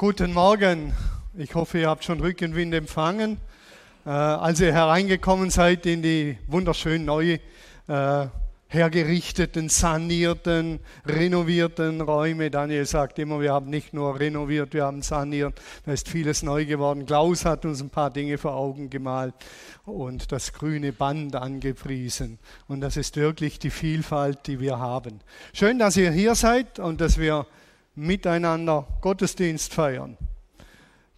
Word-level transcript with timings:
Guten 0.00 0.32
Morgen. 0.32 0.92
Ich 1.36 1.56
hoffe, 1.56 1.80
ihr 1.80 1.88
habt 1.88 2.04
schon 2.04 2.20
Rückenwind 2.20 2.72
empfangen. 2.72 3.36
Äh, 4.06 4.10
als 4.10 4.60
ihr 4.60 4.72
hereingekommen 4.72 5.50
seid 5.50 5.86
in 5.86 6.02
die 6.02 6.38
wunderschön 6.46 7.04
neu 7.04 7.38
äh, 7.88 8.26
hergerichteten, 8.68 9.68
sanierten, 9.68 10.78
renovierten 11.04 12.00
Räume. 12.00 12.48
Daniel 12.48 12.86
sagt 12.86 13.18
immer, 13.18 13.40
wir 13.40 13.52
haben 13.52 13.70
nicht 13.70 13.92
nur 13.92 14.20
renoviert, 14.20 14.72
wir 14.72 14.84
haben 14.84 15.02
saniert. 15.02 15.60
Da 15.84 15.92
ist 15.94 16.08
vieles 16.08 16.44
neu 16.44 16.64
geworden. 16.64 17.04
Klaus 17.04 17.44
hat 17.44 17.64
uns 17.64 17.80
ein 17.80 17.90
paar 17.90 18.10
Dinge 18.10 18.38
vor 18.38 18.54
Augen 18.54 18.90
gemalt 18.90 19.34
und 19.84 20.30
das 20.30 20.52
grüne 20.52 20.92
Band 20.92 21.34
angepriesen. 21.34 22.38
Und 22.68 22.82
das 22.82 22.96
ist 22.96 23.16
wirklich 23.16 23.58
die 23.58 23.70
Vielfalt, 23.70 24.46
die 24.46 24.60
wir 24.60 24.78
haben. 24.78 25.18
Schön, 25.52 25.80
dass 25.80 25.96
ihr 25.96 26.12
hier 26.12 26.36
seid 26.36 26.78
und 26.78 27.00
dass 27.00 27.18
wir 27.18 27.48
miteinander 27.98 28.86
Gottesdienst 29.00 29.74
feiern. 29.74 30.16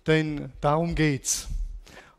Denn 0.07 0.51
darum 0.61 0.95
geht's. 0.95 1.49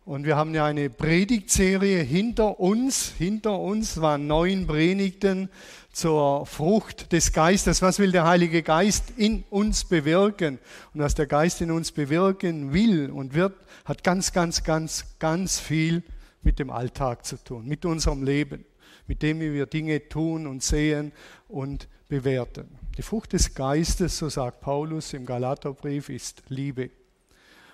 Und 0.05 0.25
wir 0.25 0.35
haben 0.35 0.53
ja 0.53 0.65
eine 0.65 0.89
Predigtserie 0.89 2.01
hinter 2.01 2.59
uns. 2.59 3.13
Hinter 3.17 3.59
uns 3.59 4.01
waren 4.01 4.27
neun 4.27 4.67
Predigten 4.67 5.49
zur 5.91 6.45
Frucht 6.45 7.11
des 7.11 7.33
Geistes. 7.33 7.81
Was 7.81 7.99
will 7.99 8.11
der 8.11 8.25
Heilige 8.25 8.63
Geist 8.63 9.13
in 9.17 9.43
uns 9.49 9.83
bewirken? 9.83 10.59
Und 10.93 11.01
was 11.01 11.15
der 11.15 11.27
Geist 11.27 11.61
in 11.61 11.71
uns 11.71 11.91
bewirken 11.91 12.73
will 12.73 13.09
und 13.09 13.33
wird, 13.33 13.53
hat 13.85 14.03
ganz, 14.03 14.33
ganz, 14.33 14.63
ganz, 14.63 15.05
ganz 15.19 15.59
viel 15.59 16.03
mit 16.43 16.59
dem 16.59 16.69
Alltag 16.69 17.25
zu 17.25 17.37
tun, 17.37 17.67
mit 17.67 17.85
unserem 17.85 18.23
Leben, 18.23 18.65
mit 19.07 19.21
dem, 19.21 19.39
wie 19.39 19.53
wir 19.53 19.65
Dinge 19.65 20.07
tun 20.07 20.47
und 20.47 20.63
sehen 20.63 21.11
und 21.47 21.87
bewerten. 22.09 22.80
Die 23.01 23.07
Frucht 23.07 23.33
des 23.33 23.55
Geistes, 23.55 24.19
so 24.19 24.29
sagt 24.29 24.61
Paulus 24.61 25.13
im 25.13 25.25
Galaterbrief, 25.25 26.09
ist 26.09 26.43
Liebe. 26.49 26.91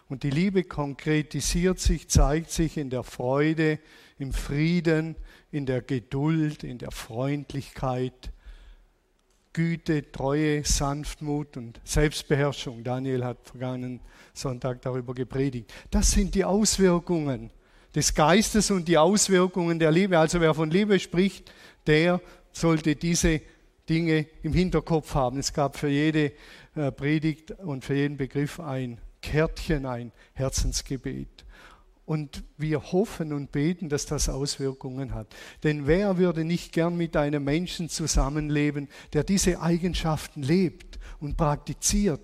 Und 0.07 0.23
die 0.23 0.29
Liebe 0.29 0.63
konkretisiert 0.63 1.79
sich, 1.79 2.07
zeigt 2.07 2.49
sich 2.49 2.77
in 2.77 2.89
der 2.89 3.03
Freude, 3.03 3.79
im 4.19 4.31
Frieden, 4.31 5.17
in 5.51 5.65
der 5.65 5.81
Geduld, 5.81 6.63
in 6.63 6.77
der 6.77 6.91
Freundlichkeit, 6.91 8.31
Güte, 9.51 10.13
Treue, 10.13 10.63
Sanftmut 10.63 11.57
und 11.57 11.81
Selbstbeherrschung. 11.83 12.85
Daniel 12.85 13.25
hat 13.25 13.39
vergangenen 13.43 13.99
Sonntag 14.33 14.81
darüber 14.81 15.13
gepredigt. 15.13 15.73
Das 15.91 16.09
sind 16.09 16.35
die 16.35 16.45
Auswirkungen 16.45 17.51
des 17.93 18.13
Geistes 18.13 18.71
und 18.71 18.87
die 18.87 18.97
Auswirkungen 18.97 19.77
der 19.77 19.91
Liebe. 19.91 20.17
Also 20.17 20.39
wer 20.39 20.53
von 20.53 20.71
Liebe 20.71 20.97
spricht, 21.01 21.51
der 21.85 22.21
sollte 22.53 22.95
diese 22.95 23.41
Dinge 23.89 24.27
im 24.43 24.53
Hinterkopf 24.53 25.15
haben. 25.15 25.37
Es 25.37 25.53
gab 25.53 25.77
für 25.77 25.87
jede 25.87 26.33
äh, 26.75 26.91
Predigt 26.91 27.51
und 27.51 27.85
für 27.85 27.95
jeden 27.95 28.17
Begriff 28.17 28.59
ein 28.59 28.99
Kärtchen, 29.21 29.85
ein 29.85 30.11
Herzensgebet. 30.33 31.45
Und 32.05 32.43
wir 32.57 32.91
hoffen 32.93 33.33
und 33.33 33.51
beten, 33.51 33.89
dass 33.89 34.05
das 34.05 34.29
Auswirkungen 34.29 35.13
hat. 35.13 35.35
Denn 35.63 35.87
wer 35.87 36.17
würde 36.17 36.45
nicht 36.45 36.71
gern 36.71 36.95
mit 36.95 37.17
einem 37.17 37.43
Menschen 37.43 37.89
zusammenleben, 37.89 38.87
der 39.11 39.25
diese 39.25 39.59
Eigenschaften 39.61 40.41
lebt 40.41 40.99
und 41.19 41.35
praktiziert, 41.35 42.21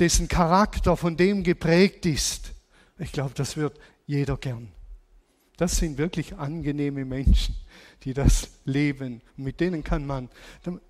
dessen 0.00 0.26
Charakter 0.26 0.96
von 0.96 1.16
dem 1.16 1.44
geprägt 1.44 2.06
ist? 2.06 2.54
Ich 2.98 3.12
glaube, 3.12 3.34
das 3.34 3.56
wird 3.56 3.78
jeder 4.06 4.36
gern. 4.36 4.72
Das 5.56 5.76
sind 5.76 5.98
wirklich 5.98 6.34
angenehme 6.34 7.04
Menschen 7.04 7.54
die 8.04 8.14
das 8.14 8.48
leben. 8.64 9.22
mit 9.36 9.60
denen 9.60 9.82
kann 9.82 10.06
man 10.06 10.28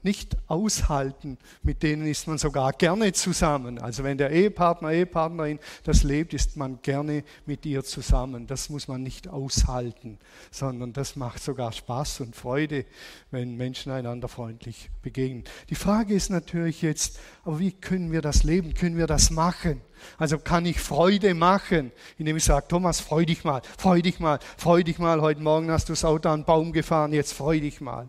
nicht 0.03 0.37
aushalten, 0.47 1.39
mit 1.63 1.83
denen 1.83 2.07
ist 2.07 2.27
man 2.27 2.39
sogar 2.39 2.73
gerne 2.73 3.13
zusammen. 3.13 3.79
Also 3.79 4.05
wenn 4.05 4.19
der 4.19 4.31
Ehepartner, 4.31 4.93
Ehepartnerin 4.93 5.59
das 5.85 6.03
lebt, 6.03 6.35
ist 6.35 6.57
man 6.57 6.81
gerne 6.83 7.25
mit 7.47 7.65
ihr 7.65 7.83
zusammen. 7.85 8.47
Das 8.47 8.69
muss 8.69 8.89
man 8.89 9.03
nicht 9.03 9.29
aushalten, 9.29 10.19
sondern 10.51 10.93
das 10.93 11.17
macht 11.17 11.43
sogar 11.43 11.73
Spaß 11.73 12.21
und 12.21 12.37
Freude, 12.37 12.85
wenn 13.31 13.57
Menschen 13.57 13.93
einander 13.93 14.29
freundlich 14.29 14.91
begegnen. 15.03 15.45
Die 15.71 15.75
Frage 15.75 16.15
ist 16.15 16.31
natürlich 16.31 16.83
jetzt, 16.83 17.19
aber 17.45 17.59
wie 17.59 17.73
können 17.73 18.13
wir 18.13 18.21
das 18.21 18.43
leben? 18.43 18.75
Können 18.75 18.97
wir 18.97 19.07
das 19.07 19.31
machen? 19.31 19.81
Also 20.19 20.39
kann 20.39 20.67
ich 20.67 20.81
Freude 20.81 21.35
machen, 21.35 21.93
indem 22.19 22.37
ich 22.37 22.45
sage, 22.45 22.67
Thomas, 22.69 23.01
freu 23.01 23.25
dich 23.25 23.45
mal, 23.45 23.63
freu 23.79 24.03
dich 24.03 24.21
mal, 24.21 24.39
freu 24.57 24.83
dich 24.83 24.99
mal, 24.99 25.21
heute 25.21 25.41
Morgen 25.41 25.71
hast 25.71 25.89
du 25.89 25.93
das 25.93 26.05
Auto 26.05 26.29
an 26.29 26.41
einen 26.41 26.45
Baum 26.45 26.73
gefahren, 26.73 27.13
jetzt 27.13 27.33
freu 27.33 27.61
dich 27.63 27.81
mal. 27.81 28.09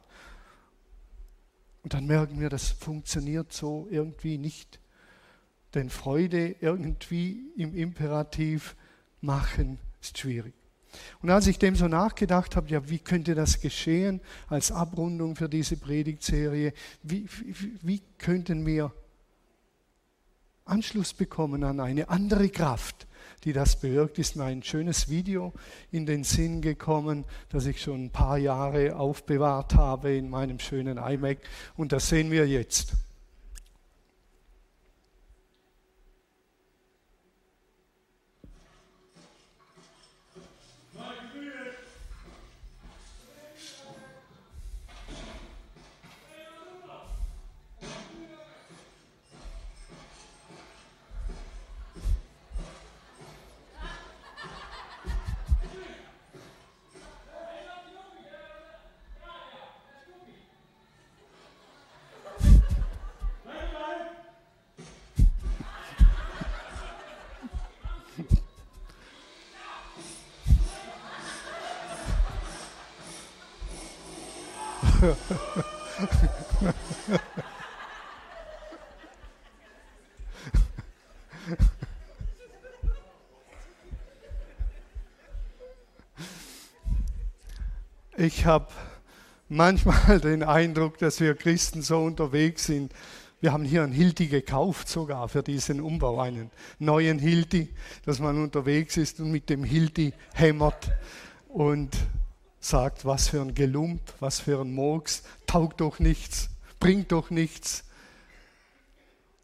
Und 1.83 1.93
dann 1.93 2.05
merken 2.05 2.39
wir, 2.39 2.49
das 2.49 2.69
funktioniert 2.69 3.51
so 3.51 3.87
irgendwie 3.89 4.37
nicht. 4.37 4.79
Denn 5.73 5.89
Freude 5.89 6.55
irgendwie 6.59 7.51
im 7.57 7.75
Imperativ 7.75 8.75
machen 9.21 9.79
ist 10.01 10.17
schwierig. 10.17 10.53
Und 11.21 11.29
als 11.31 11.47
ich 11.47 11.57
dem 11.57 11.75
so 11.75 11.87
nachgedacht 11.87 12.55
habe, 12.55 12.69
ja, 12.69 12.87
wie 12.89 12.99
könnte 12.99 13.33
das 13.33 13.61
geschehen 13.61 14.21
als 14.47 14.71
Abrundung 14.71 15.35
für 15.35 15.49
diese 15.49 15.77
Predigtserie, 15.77 16.73
wie, 17.01 17.27
wie, 17.45 17.79
wie 17.81 18.01
könnten 18.17 18.65
wir 18.65 18.93
Anschluss 20.65 21.13
bekommen 21.13 21.63
an 21.63 21.79
eine 21.79 22.09
andere 22.09 22.49
Kraft, 22.49 23.07
die 23.43 23.53
das 23.53 23.79
bewirkt, 23.79 24.19
ist 24.19 24.35
mir 24.35 24.45
ein 24.45 24.63
schönes 24.63 25.09
Video 25.09 25.53
in 25.91 26.05
den 26.05 26.23
Sinn 26.23 26.61
gekommen, 26.61 27.25
das 27.49 27.65
ich 27.65 27.81
schon 27.81 28.05
ein 28.05 28.09
paar 28.09 28.37
Jahre 28.37 28.95
aufbewahrt 28.95 29.75
habe 29.75 30.15
in 30.15 30.29
meinem 30.29 30.59
schönen 30.59 30.97
iMac. 30.97 31.37
Und 31.75 31.91
das 31.91 32.09
sehen 32.09 32.31
wir 32.31 32.47
jetzt. 32.47 32.93
Ich 88.15 88.45
habe 88.45 88.67
manchmal 89.49 90.19
den 90.19 90.43
Eindruck, 90.43 90.99
dass 90.99 91.19
wir 91.19 91.33
Christen 91.33 91.81
so 91.81 92.03
unterwegs 92.03 92.65
sind. 92.65 92.93
Wir 93.41 93.51
haben 93.51 93.65
hier 93.65 93.83
einen 93.83 93.91
Hilti 93.91 94.27
gekauft 94.27 94.87
sogar 94.87 95.27
für 95.27 95.41
diesen 95.41 95.81
Umbau, 95.81 96.19
einen 96.19 96.51
neuen 96.79 97.17
Hilti, 97.17 97.69
dass 98.05 98.19
man 98.19 98.41
unterwegs 98.41 98.97
ist 98.97 99.19
und 99.19 99.31
mit 99.31 99.49
dem 99.49 99.63
Hilti 99.63 100.13
hämmert 100.33 100.91
und 101.49 101.97
sagt, 102.59 103.03
was 103.03 103.27
für 103.29 103.41
ein 103.41 103.55
Gelump, 103.55 104.01
was 104.19 104.39
für 104.39 104.61
ein 104.61 104.73
Murks, 104.73 105.23
taugt 105.47 105.81
doch 105.81 105.99
nichts, 105.99 106.49
bringt 106.79 107.11
doch 107.11 107.31
nichts. 107.31 107.83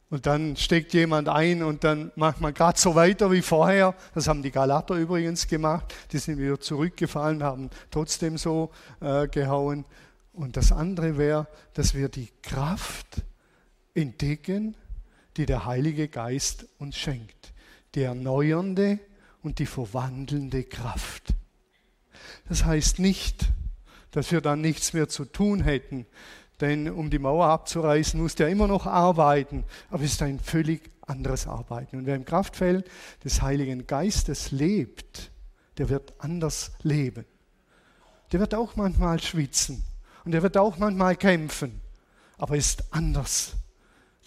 Und 0.10 0.26
dann 0.26 0.56
steckt 0.56 0.94
jemand 0.94 1.30
ein 1.30 1.62
und 1.62 1.84
dann 1.84 2.12
macht 2.16 2.42
man 2.42 2.54
gerade 2.54 2.80
so 2.80 2.96
weiter 2.96 3.32
wie 3.32 3.44
vorher. 3.44 3.94
Das 4.16 4.28
haben 4.28 4.42
die 4.42 4.50
Galater 4.50 4.96
übrigens 4.96 5.48
gemacht. 5.48 5.94
Die 6.12 6.18
sind 6.18 6.40
wieder 6.40 6.60
zurückgefallen, 6.60 7.44
haben 7.44 7.70
trotzdem 7.92 8.38
so 8.38 8.72
äh, 9.02 9.28
gehauen. 9.28 9.86
Und 10.34 10.58
das 10.58 10.72
andere 10.72 11.18
wäre, 11.18 11.48
dass 11.74 11.94
wir 11.94 12.10
die 12.10 12.30
Kraft 12.42 13.24
entdecken, 13.94 14.76
die 15.38 15.46
der 15.46 15.66
Heilige 15.66 16.08
Geist 16.08 16.66
uns 16.80 16.98
schenkt. 16.98 17.54
Die 17.94 18.02
erneuernde 18.02 19.00
und 19.44 19.60
die 19.60 19.68
verwandelnde 19.68 20.64
Kraft. 20.64 21.36
Das 22.48 22.66
heißt 22.66 22.98
nicht, 22.98 23.50
dass 24.12 24.32
wir 24.32 24.42
dann 24.42 24.62
nichts 24.62 24.94
mehr 24.94 25.08
zu 25.08 25.26
tun 25.26 25.62
hätten, 25.62 26.08
denn 26.62 26.90
um 26.90 27.10
die 27.10 27.20
Mauer 27.20 27.48
abzureißen, 27.48 28.20
muss 28.22 28.36
der 28.36 28.50
immer 28.50 28.68
noch 28.68 28.86
arbeiten, 28.86 29.64
aber 29.90 30.04
es 30.04 30.14
ist 30.14 30.22
ein 30.22 30.40
völlig 30.40 30.92
anderes 31.08 31.48
Arbeiten. 31.48 31.98
Und 31.98 32.06
wer 32.06 32.16
im 32.16 32.26
Kraftfeld 32.26 32.90
des 33.24 33.42
Heiligen 33.42 33.88
Geistes 33.88 34.52
lebt, 34.52 35.32
der 35.78 35.90
wird 35.90 36.14
anders 36.20 36.72
leben. 36.84 37.26
Der 38.32 38.40
wird 38.40 38.54
auch 38.54 38.76
manchmal 38.76 39.20
schwitzen 39.20 39.84
und 40.26 40.32
der 40.32 40.44
wird 40.44 40.58
auch 40.58 40.78
manchmal 40.78 41.16
kämpfen, 41.16 41.82
aber 42.38 42.56
ist 42.56 42.84
anders. 42.92 43.54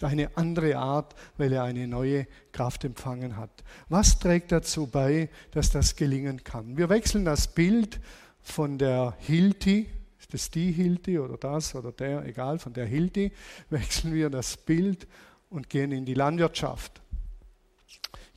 eine 0.01 0.35
andere 0.35 0.75
Art, 0.75 1.15
weil 1.37 1.53
er 1.53 1.63
eine 1.63 1.87
neue 1.87 2.27
Kraft 2.51 2.83
empfangen 2.83 3.37
hat. 3.37 3.63
Was 3.87 4.19
trägt 4.19 4.51
dazu 4.51 4.87
bei, 4.87 5.29
dass 5.51 5.69
das 5.69 5.95
gelingen 5.95 6.43
kann? 6.43 6.75
Wir 6.75 6.89
wechseln 6.89 7.23
das 7.23 7.47
Bild 7.47 8.01
von 8.41 8.77
der 8.77 9.15
Hilti, 9.19 9.89
ist 10.23 10.33
das 10.33 10.49
die 10.49 10.71
Hilti 10.71 11.19
oder 11.19 11.37
das 11.37 11.75
oder 11.75 11.91
der, 11.91 12.25
egal, 12.25 12.57
von 12.57 12.71
der 12.71 12.85
Hilti, 12.85 13.33
wechseln 13.69 14.13
wir 14.13 14.29
das 14.29 14.55
Bild 14.55 15.05
und 15.49 15.69
gehen 15.69 15.91
in 15.91 16.05
die 16.05 16.13
Landwirtschaft. 16.13 17.01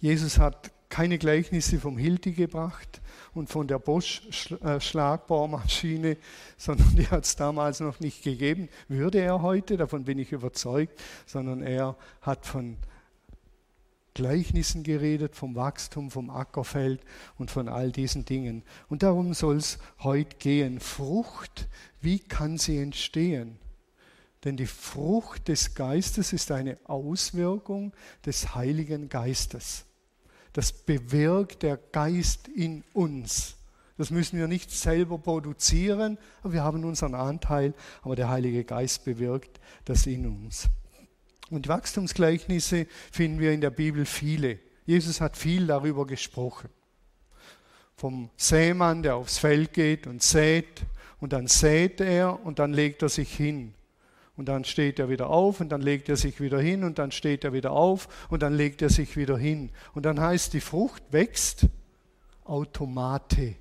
Jesus 0.00 0.40
hat 0.40 0.72
keine 0.88 1.18
Gleichnisse 1.18 1.78
vom 1.78 1.96
Hilti 1.96 2.32
gebracht 2.32 3.00
und 3.34 3.48
von 3.48 3.68
der 3.68 3.78
Bosch-Schlagbohrmaschine, 3.78 6.10
äh, 6.10 6.16
sondern 6.56 6.96
die 6.96 7.06
hat 7.06 7.24
es 7.24 7.36
damals 7.36 7.78
noch 7.78 8.00
nicht 8.00 8.24
gegeben. 8.24 8.68
Würde 8.88 9.20
er 9.20 9.42
heute, 9.42 9.76
davon 9.76 10.02
bin 10.04 10.18
ich 10.18 10.32
überzeugt, 10.32 11.00
sondern 11.24 11.62
er 11.62 11.94
hat 12.20 12.46
von 12.46 12.78
Gleichnissen 14.16 14.82
geredet, 14.82 15.36
vom 15.36 15.56
Wachstum, 15.56 16.10
vom 16.10 16.30
Ackerfeld 16.30 17.02
und 17.36 17.50
von 17.50 17.68
all 17.68 17.92
diesen 17.92 18.24
Dingen. 18.24 18.62
Und 18.88 19.02
darum 19.02 19.34
soll 19.34 19.58
es 19.58 19.78
heute 19.98 20.38
gehen. 20.38 20.80
Frucht, 20.80 21.68
wie 22.00 22.18
kann 22.18 22.56
sie 22.56 22.78
entstehen? 22.78 23.58
Denn 24.42 24.56
die 24.56 24.66
Frucht 24.66 25.48
des 25.48 25.74
Geistes 25.74 26.32
ist 26.32 26.50
eine 26.50 26.78
Auswirkung 26.84 27.92
des 28.24 28.54
Heiligen 28.54 29.10
Geistes. 29.10 29.84
Das 30.54 30.72
bewirkt 30.72 31.62
der 31.62 31.76
Geist 31.76 32.48
in 32.48 32.84
uns. 32.94 33.56
Das 33.98 34.10
müssen 34.10 34.38
wir 34.38 34.48
nicht 34.48 34.70
selber 34.70 35.18
produzieren, 35.18 36.16
aber 36.42 36.54
wir 36.54 36.64
haben 36.64 36.84
unseren 36.84 37.14
Anteil, 37.14 37.74
aber 38.00 38.16
der 38.16 38.30
Heilige 38.30 38.64
Geist 38.64 39.04
bewirkt 39.04 39.60
das 39.84 40.06
in 40.06 40.24
uns. 40.24 40.70
Und 41.50 41.68
Wachstumsgleichnisse 41.68 42.86
finden 43.12 43.40
wir 43.40 43.52
in 43.52 43.60
der 43.60 43.70
Bibel 43.70 44.04
viele. 44.04 44.58
Jesus 44.84 45.20
hat 45.20 45.36
viel 45.36 45.66
darüber 45.66 46.06
gesprochen. 46.06 46.68
Vom 47.96 48.30
Sämann, 48.36 49.02
der 49.02 49.16
aufs 49.16 49.38
Feld 49.38 49.72
geht 49.72 50.06
und 50.06 50.22
sät, 50.22 50.82
und 51.18 51.32
dann 51.32 51.46
sät 51.46 52.00
er 52.00 52.44
und 52.44 52.58
dann 52.58 52.72
legt 52.72 53.02
er 53.02 53.08
sich 53.08 53.34
hin 53.34 53.74
und 54.36 54.48
dann 54.48 54.64
steht 54.64 54.98
er 54.98 55.08
wieder 55.08 55.30
auf 55.30 55.60
und 55.60 55.70
dann 55.70 55.80
legt 55.80 56.08
er 56.08 56.16
sich 56.16 56.40
wieder 56.40 56.60
hin 56.60 56.84
und 56.84 56.98
dann 56.98 57.10
steht 57.10 57.42
er 57.42 57.52
wieder 57.52 57.72
auf 57.72 58.28
und 58.28 58.42
dann 58.42 58.54
legt 58.54 58.82
er 58.82 58.90
sich 58.90 59.16
wieder 59.16 59.38
hin. 59.38 59.70
Und 59.94 60.04
dann 60.04 60.20
heißt, 60.20 60.52
die 60.52 60.60
Frucht 60.60 61.02
wächst 61.10 61.66
automate. 62.44 63.56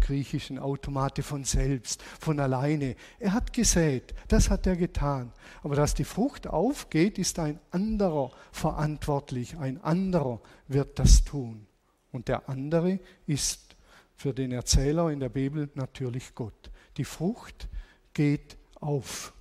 Griechischen 0.00 0.58
automate 0.58 1.22
von 1.22 1.44
selbst, 1.44 2.02
von 2.02 2.40
alleine. 2.40 2.96
Er 3.18 3.32
hat 3.32 3.52
gesät, 3.52 4.14
das 4.28 4.50
hat 4.50 4.66
er 4.66 4.76
getan. 4.76 5.32
Aber 5.62 5.76
dass 5.76 5.94
die 5.94 6.04
Frucht 6.04 6.46
aufgeht, 6.46 7.18
ist 7.18 7.38
ein 7.38 7.58
anderer 7.70 8.30
verantwortlich. 8.52 9.56
Ein 9.56 9.82
anderer 9.82 10.40
wird 10.68 10.98
das 10.98 11.24
tun. 11.24 11.66
Und 12.12 12.28
der 12.28 12.48
andere 12.48 13.00
ist 13.26 13.76
für 14.14 14.32
den 14.32 14.52
Erzähler 14.52 15.10
in 15.10 15.20
der 15.20 15.28
Bibel 15.28 15.70
natürlich 15.74 16.34
Gott. 16.34 16.70
Die 16.96 17.04
Frucht 17.04 17.68
geht 18.12 18.56
auf 18.80 19.32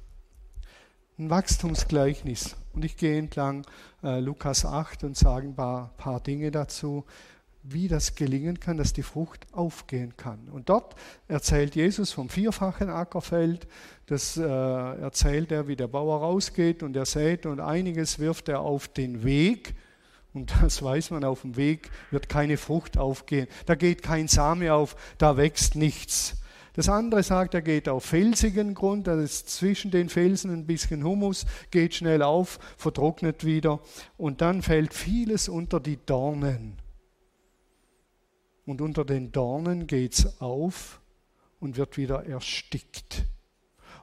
ein 1.18 1.30
Wachstumsgleichnis. 1.30 2.56
Und 2.74 2.84
ich 2.84 2.98
gehe 2.98 3.18
entlang 3.18 3.66
äh, 4.02 4.20
Lukas 4.20 4.66
8 4.66 5.04
und 5.04 5.16
sage 5.16 5.48
ein 5.48 5.56
paar, 5.56 5.90
paar 5.98 6.20
Dinge 6.20 6.50
dazu, 6.50 7.06
wie 7.64 7.88
das 7.88 8.16
gelingen 8.16 8.60
kann, 8.60 8.78
dass 8.78 8.94
die 8.94 9.04
Frucht 9.04 9.48
aufgehen 9.54 10.16
kann. 10.18 10.50
Und 10.52 10.70
dort 10.70 10.96
erzählt 11.28 11.76
Jesus 11.76 12.12
vom 12.12 12.30
vierfachen 12.30 12.90
Ackerfeld. 12.90 13.68
Das 14.06 14.38
äh, 14.38 14.44
erzählt 14.44 15.52
er, 15.52 15.68
wie 15.68 15.78
der 15.78 15.88
Bauer 15.88 16.20
rausgeht 16.20 16.84
und 16.84 16.96
er 16.96 17.06
sät 17.06 17.46
und 17.46 17.62
einiges 17.62 18.20
wirft 18.20 18.50
er 18.50 18.60
auf 18.60 18.90
den 18.90 19.24
Weg. 19.24 19.76
Und 20.34 20.54
das 20.62 20.82
weiß 20.82 21.12
man, 21.12 21.24
auf 21.24 21.42
dem 21.42 21.56
Weg 21.56 21.90
wird 22.12 22.28
keine 22.28 22.58
Frucht 22.58 22.98
aufgehen. 22.98 23.48
Da 23.66 23.76
geht 23.76 24.04
kein 24.04 24.28
Same 24.28 24.74
auf, 24.74 24.96
da 25.18 25.38
wächst 25.38 25.76
nichts. 25.76 26.38
Das 26.76 26.90
andere 26.90 27.22
sagt, 27.22 27.54
er 27.54 27.62
geht 27.62 27.88
auf 27.88 28.04
felsigen 28.04 28.74
Grund, 28.74 29.06
da 29.06 29.22
ist 29.22 29.48
zwischen 29.50 29.92
den 29.92 30.10
Felsen 30.10 30.52
ein 30.52 30.66
bisschen 30.66 31.04
Humus, 31.04 31.46
geht 31.70 31.94
schnell 31.94 32.24
auf, 32.24 32.58
vertrocknet 32.78 33.46
wieder 33.46 33.80
und 34.18 34.42
dann 34.42 34.64
fällt 34.64 34.96
vieles 34.96 35.50
unter 35.50 35.80
die 35.80 36.00
Dornen. 36.04 36.83
Und 38.66 38.82
unter 38.82 39.06
den 39.06 39.32
Dornen 39.32 39.88
geht 39.88 40.14
es 40.14 40.42
auf 40.42 41.02
und 41.60 41.78
wird 41.78 41.98
wieder 41.98 42.26
erstickt. 42.26 43.26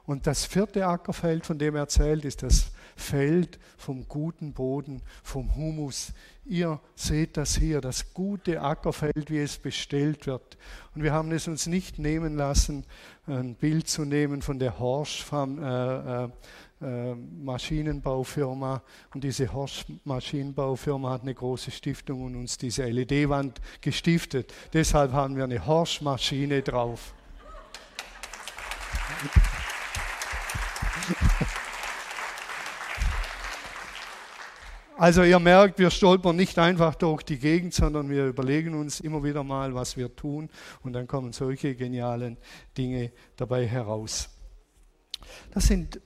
Und 0.05 0.27
das 0.27 0.45
vierte 0.45 0.85
Ackerfeld, 0.85 1.45
von 1.45 1.59
dem 1.59 1.75
er 1.75 1.81
erzählt, 1.81 2.25
ist 2.25 2.43
das 2.43 2.71
Feld 2.95 3.59
vom 3.77 4.07
guten 4.07 4.53
Boden, 4.53 5.01
vom 5.23 5.55
Humus. 5.55 6.13
Ihr 6.45 6.79
seht 6.95 7.37
das 7.37 7.55
hier, 7.55 7.81
das 7.81 8.13
gute 8.13 8.61
Ackerfeld, 8.61 9.29
wie 9.29 9.39
es 9.39 9.57
bestellt 9.57 10.27
wird. 10.27 10.57
Und 10.95 11.03
wir 11.03 11.13
haben 11.13 11.31
es 11.31 11.47
uns 11.47 11.67
nicht 11.67 11.99
nehmen 11.99 12.35
lassen, 12.35 12.85
ein 13.27 13.55
Bild 13.55 13.87
zu 13.87 14.05
nehmen 14.05 14.41
von 14.41 14.59
der 14.59 14.79
Horsch 14.79 15.23
äh, 16.81 17.13
Maschinenbaufirma. 17.15 18.81
Und 19.13 19.23
diese 19.23 19.51
Horsch 19.53 19.85
Maschinenbaufirma 20.03 21.11
hat 21.11 21.21
eine 21.21 21.33
große 21.33 21.71
Stiftung 21.71 22.23
und 22.23 22.35
uns 22.35 22.57
diese 22.57 22.85
LED-Wand 22.85 23.61
gestiftet. 23.81 24.53
Deshalb 24.73 25.11
haben 25.11 25.35
wir 25.35 25.43
eine 25.43 25.65
Horsch 25.65 26.01
Maschine 26.01 26.61
drauf. 26.61 27.13
Also 34.97 35.23
ihr 35.23 35.39
merkt, 35.39 35.79
wir 35.79 35.89
stolpern 35.89 36.35
nicht 36.35 36.59
einfach 36.59 36.93
durch 36.93 37.23
die 37.23 37.39
Gegend, 37.39 37.73
sondern 37.73 38.07
wir 38.09 38.27
überlegen 38.27 38.75
uns 38.75 38.99
immer 38.99 39.23
wieder 39.23 39.43
mal, 39.43 39.73
was 39.73 39.97
wir 39.97 40.15
tun 40.15 40.47
und 40.83 40.93
dann 40.93 41.07
kommen 41.07 41.33
solche 41.33 41.73
genialen 41.73 42.37
Dinge 42.77 43.11
dabei 43.35 43.65
heraus. 43.65 44.29
Das 45.51 45.65
sind 45.65 45.99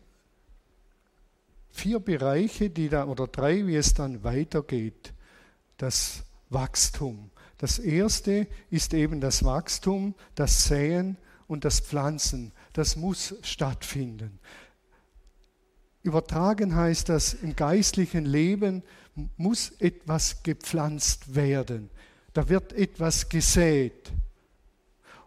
vier 1.76 2.00
Bereiche, 2.00 2.70
die 2.70 2.90
da 2.90 3.06
oder 3.06 3.28
drei, 3.28 3.68
wie 3.68 3.76
es 3.76 3.94
dann 3.94 4.24
weitergeht. 4.24 5.14
Das 5.78 6.24
Wachstum. 6.50 7.32
Das 7.58 7.80
erste 7.80 8.48
ist 8.70 8.94
eben 8.94 9.20
das 9.20 9.44
Wachstum, 9.44 10.16
das 10.36 10.66
Säen 10.66 11.18
und 11.48 11.66
das 11.66 11.82
Pflanzen. 11.82 12.54
Das 12.74 12.96
muss 12.96 13.36
stattfinden. 13.42 14.40
Übertragen 16.02 16.76
heißt 16.76 17.10
das, 17.10 17.34
im 17.34 17.56
geistlichen 17.56 18.26
Leben 18.26 18.84
muss 19.38 19.72
etwas 19.80 20.44
gepflanzt 20.44 21.36
werden. 21.36 21.90
Da 22.34 22.48
wird 22.48 22.74
etwas 22.74 23.28
gesät. 23.28 24.12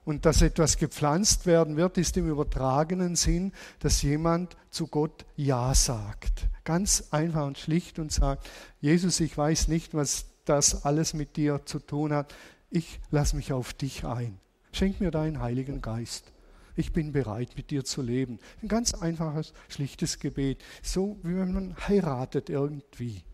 Und 0.09 0.25
dass 0.25 0.41
etwas 0.41 0.79
gepflanzt 0.79 1.45
werden 1.45 1.77
wird, 1.77 1.99
ist 1.99 2.17
im 2.17 2.31
übertragenen 2.31 3.15
Sinn, 3.15 3.53
dass 3.79 4.01
jemand 4.01 4.57
zu 4.71 4.87
Gott 4.87 5.27
Ja 5.37 5.75
sagt. 5.75 6.49
Ganz 6.65 7.09
einfach 7.11 7.47
und 7.47 7.59
schlicht 7.59 7.99
und 7.99 8.11
sagt, 8.11 8.49
Jesus, 8.81 9.21
ich 9.21 9.37
weiß 9.37 9.69
nicht, 9.69 9.93
was 9.93 10.25
das 10.47 10.87
alles 10.87 11.13
mit 11.13 11.37
dir 11.37 11.61
zu 11.67 11.79
tun 11.79 12.15
hat. 12.15 12.35
Ich 12.71 13.01
lasse 13.11 13.37
mich 13.37 13.53
auf 13.53 13.75
dich 13.75 14.07
ein. 14.07 14.41
Schenk 14.73 14.99
mir 14.99 15.11
deinen 15.11 15.41
Heiligen 15.41 15.83
Geist 15.83 16.33
ich 16.79 16.93
bin 16.93 17.13
bereit, 17.13 17.51
mit 17.57 17.71
dir 17.73 17.85
zu 17.85 18.03
leben. 18.03 18.39
Ein 18.63 18.69
ganz 18.69 18.95
einfaches, 18.95 19.53
schlichtes 19.69 20.21
Gebet. 20.21 20.63
So 20.81 21.19
wie 21.25 21.37
wenn 21.37 21.53
man 21.53 21.77
heiratet 21.89 22.49
irgendwie. 22.49 23.25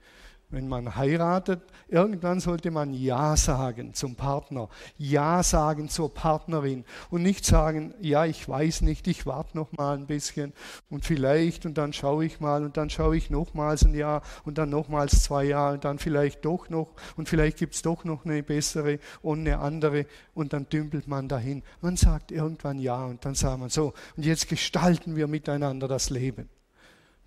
Wenn 0.54 0.68
man 0.68 0.94
heiratet, 0.94 1.62
irgendwann 1.88 2.38
sollte 2.38 2.70
man 2.70 2.94
Ja 2.94 3.37
sagen 3.37 3.92
zum 3.92 4.14
Partner, 4.14 4.68
Ja 4.96 5.42
sagen 5.42 5.88
zur 5.88 6.14
Partnerin 6.14 6.84
und 7.11 7.25
nicht 7.25 7.44
sagen, 7.44 7.92
ja, 8.00 8.25
ich 8.25 8.49
weiß 8.49 8.82
nicht, 8.82 9.08
ich 9.08 9.26
warte 9.26 9.56
noch 9.56 9.73
mal 9.73 9.96
ein 9.96 10.06
bisschen 10.06 10.52
und 10.90 11.04
vielleicht 11.04 11.66
und 11.66 11.76
dann 11.76 11.92
schaue 11.92 12.25
ich 12.25 12.38
mal 12.38 12.62
und 12.62 12.76
dann 12.76 12.88
schaue 12.88 13.16
ich 13.16 13.30
nochmals 13.30 13.84
ein 13.84 13.94
Jahr 13.94 14.23
und 14.44 14.56
dann 14.56 14.70
nochmals 14.70 15.25
zwei 15.25 15.42
Jahre 15.42 15.75
und 15.75 15.84
dann 15.84 15.99
vielleicht 15.99 16.44
doch 16.44 16.68
noch 16.68 16.92
und 17.16 17.28
vielleicht 17.28 17.56
gibt 17.56 17.75
es 17.75 17.82
doch 17.82 18.04
noch 18.04 18.25
eine 18.25 18.44
bessere 18.44 19.00
und 19.23 19.40
eine 19.40 19.58
andere 19.58 20.06
und 20.34 20.52
dann 20.52 20.68
dümpelt 20.68 21.08
man 21.08 21.26
dahin. 21.26 21.64
Man 21.80 21.96
sagt 21.96 22.30
irgendwann 22.30 22.78
Ja 22.78 23.06
und 23.06 23.25
dann 23.25 23.34
sagt 23.34 23.58
man 23.58 23.70
so. 23.70 23.92
Und 24.16 24.25
jetzt 24.25 24.49
gestalten 24.49 25.16
wir 25.16 25.26
miteinander 25.26 25.88
das 25.88 26.11
Leben 26.11 26.49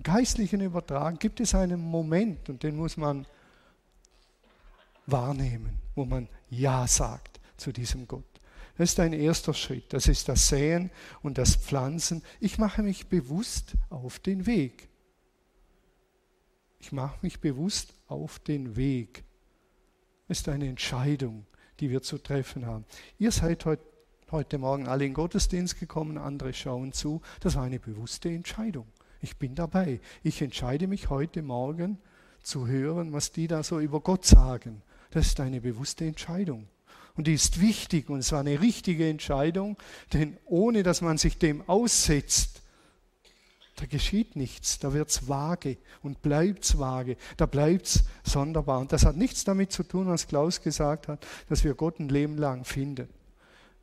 geistlichen 0.08 0.62
Übertragen 0.62 1.20
gibt 1.20 1.42
es 1.42 1.54
einen 1.54 1.82
Moment 1.82 2.50
und 2.50 2.64
den 2.64 2.78
muss 2.78 2.96
man 2.96 3.28
wahrnehmen, 5.06 5.82
wo 5.96 6.06
man 6.06 6.30
Ja 6.50 6.88
sagt 6.88 7.42
zu 7.58 7.74
diesem 7.74 8.08
Gott. 8.08 8.24
Das 8.78 8.92
ist 8.92 9.00
ein 9.02 9.12
erster 9.12 9.54
Schritt. 9.54 9.92
Das 9.92 10.08
ist 10.08 10.30
das 10.30 10.48
Säen 10.48 10.92
und 11.24 11.38
das 11.38 11.58
Pflanzen. 11.58 12.24
Ich 12.40 12.58
mache 12.58 12.84
mich 12.84 13.08
bewusst 13.08 13.74
auf 13.90 14.20
den 14.20 14.46
Weg. 14.46 14.88
Ich 16.80 16.94
mache 16.94 17.18
mich 17.22 17.42
bewusst 17.42 17.94
auf 18.08 18.40
den 18.40 18.78
Weg. 18.78 19.26
Das 20.30 20.40
ist 20.40 20.48
eine 20.48 20.70
Entscheidung, 20.70 21.46
die 21.82 21.90
wir 21.90 22.02
zu 22.02 22.18
treffen 22.18 22.66
haben. 22.66 22.86
Ihr 23.20 23.34
seid 23.34 23.66
heute, 23.66 23.84
heute 24.32 24.58
Morgen 24.58 24.88
alle 24.88 25.06
in 25.06 25.14
Gottesdienst 25.14 25.78
gekommen, 25.82 26.18
andere 26.18 26.54
schauen 26.54 26.94
zu. 26.94 27.22
Das 27.42 27.56
war 27.56 27.64
eine 27.64 27.80
bewusste 27.80 28.30
Entscheidung. 28.30 28.88
Ich 29.22 29.38
bin 29.38 29.56
dabei. 29.56 30.00
Ich 30.24 30.42
entscheide 30.42 30.88
mich 30.88 31.10
heute 31.10 31.42
Morgen 31.42 31.98
zu 32.42 32.68
hören, 32.68 33.14
was 33.14 33.32
die 33.32 33.48
da 33.48 33.64
so 33.64 33.80
über 33.80 34.00
Gott 34.00 34.26
sagen. 34.26 34.82
Das 35.12 35.28
ist 35.28 35.40
eine 35.40 35.62
bewusste 35.62 36.06
Entscheidung. 36.06 36.68
Und 37.16 37.28
die 37.28 37.34
ist 37.34 37.60
wichtig 37.60 38.10
und 38.10 38.20
es 38.20 38.32
war 38.32 38.42
eine 38.42 38.62
richtige 38.62 39.10
Entscheidung, 39.10 39.78
denn 40.14 40.38
ohne 40.46 40.84
dass 40.84 41.02
man 41.02 41.18
sich 41.18 41.40
dem 41.40 41.68
aussetzt, 41.68 42.62
da 43.78 43.86
geschieht 43.86 44.36
nichts, 44.36 44.80
da 44.80 44.94
wird 44.94 45.10
es 45.10 45.28
vage 45.28 45.78
und 46.02 46.22
bleibt 46.22 46.64
es 46.64 46.80
vage, 46.80 47.16
da 47.38 47.46
bleibt 47.46 47.86
es 47.86 48.04
sonderbar. 48.24 48.80
Und 48.80 48.92
das 48.92 49.06
hat 49.06 49.18
nichts 49.18 49.44
damit 49.44 49.72
zu 49.72 49.84
tun, 49.84 50.08
was 50.08 50.28
Klaus 50.28 50.62
gesagt 50.62 51.08
hat, 51.08 51.26
dass 51.48 51.64
wir 51.64 51.76
Gott 51.76 52.00
ein 52.00 52.10
Leben 52.10 52.38
lang 52.38 52.66
finden. 52.66 53.08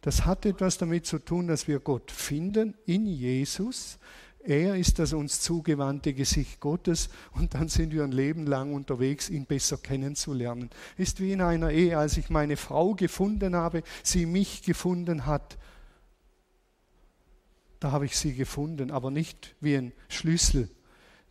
Das 0.01 0.27
hat 0.27 0.47
etwas 0.47 0.79
damit 0.79 1.07
zu 1.07 1.19
tun, 1.19 1.47
dass 1.47 1.67
wir 1.67 1.81
Gott 1.81 2.11
finden 2.11 2.75
in 2.87 3.07
Jesus. 3.07 3.99
Er 4.47 4.77
ist 4.77 4.99
das 4.99 5.15
uns 5.15 5.41
zugewandte 5.41 6.13
Gesicht 6.13 6.61
Gottes 6.61 7.09
und 7.33 7.55
dann 7.55 7.69
sind 7.69 7.93
wir 7.93 8.05
ein 8.05 8.13
Leben 8.13 8.47
lang 8.47 8.75
unterwegs, 8.75 9.31
ihn 9.31 9.47
besser 9.47 9.79
kennenzulernen. 9.79 10.69
Ist 10.99 11.21
wie 11.21 11.33
in 11.33 11.41
einer 11.41 11.71
Ehe, 11.71 11.99
als 11.99 12.19
ich 12.19 12.29
meine 12.29 12.57
Frau 12.57 12.95
gefunden 12.95 13.57
habe, 13.57 13.83
sie 14.03 14.27
mich 14.27 14.63
gefunden 14.63 15.27
hat 15.27 15.57
da 17.85 17.93
habe 17.93 18.07
ich 18.07 18.17
sie 18.17 18.33
gefunden, 18.33 18.91
aber 18.91 19.11
nicht 19.11 19.55
wie 19.61 19.77
ein 19.77 19.93
Schlüssel, 20.09 20.71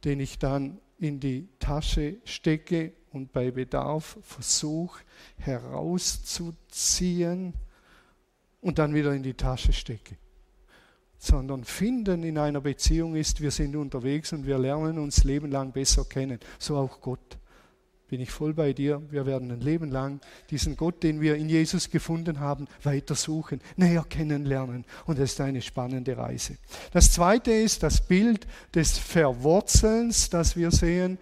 den 0.03 0.20
ich 0.20 0.38
dann 0.38 0.79
in 1.00 1.20
die 1.20 1.50
Tasche 1.58 2.17
stecke 2.25 2.93
und 3.12 3.34
bei 3.34 3.50
Bedarf 3.50 4.20
versuche 4.22 5.01
herauszuziehen 5.38 7.55
und 8.62 8.77
dann 8.77 8.93
wieder 8.93 9.15
in 9.15 9.24
die 9.24 9.34
Tasche 9.34 9.74
stecke. 9.74 10.15
Sondern 11.24 11.63
finden 11.63 12.24
in 12.24 12.38
einer 12.38 12.60
Beziehung 12.60 13.15
ist, 13.15 13.39
wir 13.39 13.51
sind 13.51 13.77
unterwegs 13.77 14.34
und 14.34 14.46
wir 14.46 14.60
lernen 14.60 15.00
uns 15.00 15.24
Leben 15.24 15.51
lang 15.51 15.72
besser 15.72 16.03
kennen. 16.03 16.38
So 16.60 16.75
auch 16.75 17.00
Gott 17.00 17.38
bin 18.10 18.20
ich 18.20 18.30
voll 18.30 18.53
bei 18.53 18.74
dir. 18.74 19.01
Wir 19.10 19.25
werden 19.25 19.50
ein 19.50 19.62
Leben 19.62 19.89
lang 19.89 20.20
diesen 20.50 20.75
Gott, 20.75 21.01
den 21.01 21.22
wir 21.22 21.36
in 21.38 21.48
Jesus 21.48 21.89
gefunden 21.89 22.42
haben, 22.42 22.68
weiter 22.84 23.15
suchen, 23.15 23.62
näher 23.77 24.06
kennenlernen. 24.08 24.84
Und 25.06 25.18
das 25.18 25.32
ist 25.32 25.39
eine 25.39 25.62
spannende 25.62 26.18
Reise. 26.18 26.58
Das 26.92 27.13
zweite 27.13 27.53
ist 27.53 27.84
das 27.84 28.06
Bild 28.06 28.46
des 28.75 28.98
Verwurzelns, 28.98 30.30
das 30.30 30.58
wir 30.58 30.72
sehen. 30.72 31.18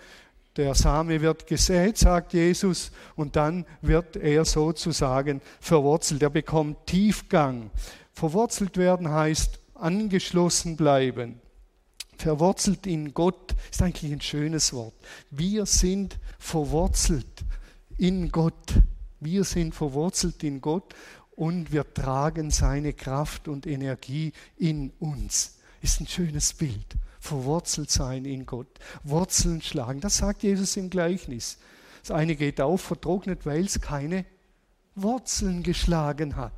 Der 0.58 0.74
Same 0.74 1.22
wird 1.22 1.46
gesät, 1.46 2.00
sagt 2.00 2.34
Jesus, 2.34 2.92
und 3.16 3.36
dann 3.36 3.68
wird 3.82 4.18
er 4.18 4.46
sozusagen 4.46 5.42
verwurzelt. 5.60 6.24
Er 6.24 6.32
bekommt 6.32 6.88
Tiefgang. 6.88 7.70
Verwurzelt 8.12 8.76
werden 8.78 9.10
heißt 9.10 9.61
angeschlossen 9.82 10.78
bleiben 10.78 11.42
verwurzelt 12.22 12.86
in 12.88 13.14
Gott 13.14 13.56
ist 13.70 13.82
eigentlich 13.82 14.12
ein 14.12 14.22
schönes 14.22 14.74
Wort. 14.74 14.94
Wir 15.32 15.66
sind 15.66 16.18
verwurzelt 16.40 17.44
in 17.98 18.32
Gott. 18.32 18.74
Wir 19.20 19.44
sind 19.44 19.76
verwurzelt 19.76 20.44
in 20.44 20.62
Gott 20.62 20.96
und 21.36 21.72
wir 21.72 21.94
tragen 21.94 22.52
seine 22.52 22.94
Kraft 22.94 23.48
und 23.48 23.68
Energie 23.68 24.34
in 24.58 24.92
uns. 25.00 25.58
Ist 25.82 26.00
ein 26.00 26.08
schönes 26.08 26.54
Bild. 26.54 26.96
Verwurzelt 27.20 27.90
sein 27.90 28.26
in 28.26 28.46
Gott. 28.46 28.68
Wurzeln 29.04 29.62
schlagen. 29.62 30.00
Das 30.00 30.18
sagt 30.18 30.44
Jesus 30.44 30.78
im 30.78 30.90
Gleichnis. 30.90 31.58
Das 32.02 32.12
eine 32.12 32.36
geht 32.36 32.62
auf, 32.62 32.82
vertrocknet, 32.82 33.46
weil 33.46 33.66
es 33.66 33.82
keine 33.82 34.26
Wurzeln 34.96 35.64
geschlagen 35.64 36.36
hat. 36.36 36.54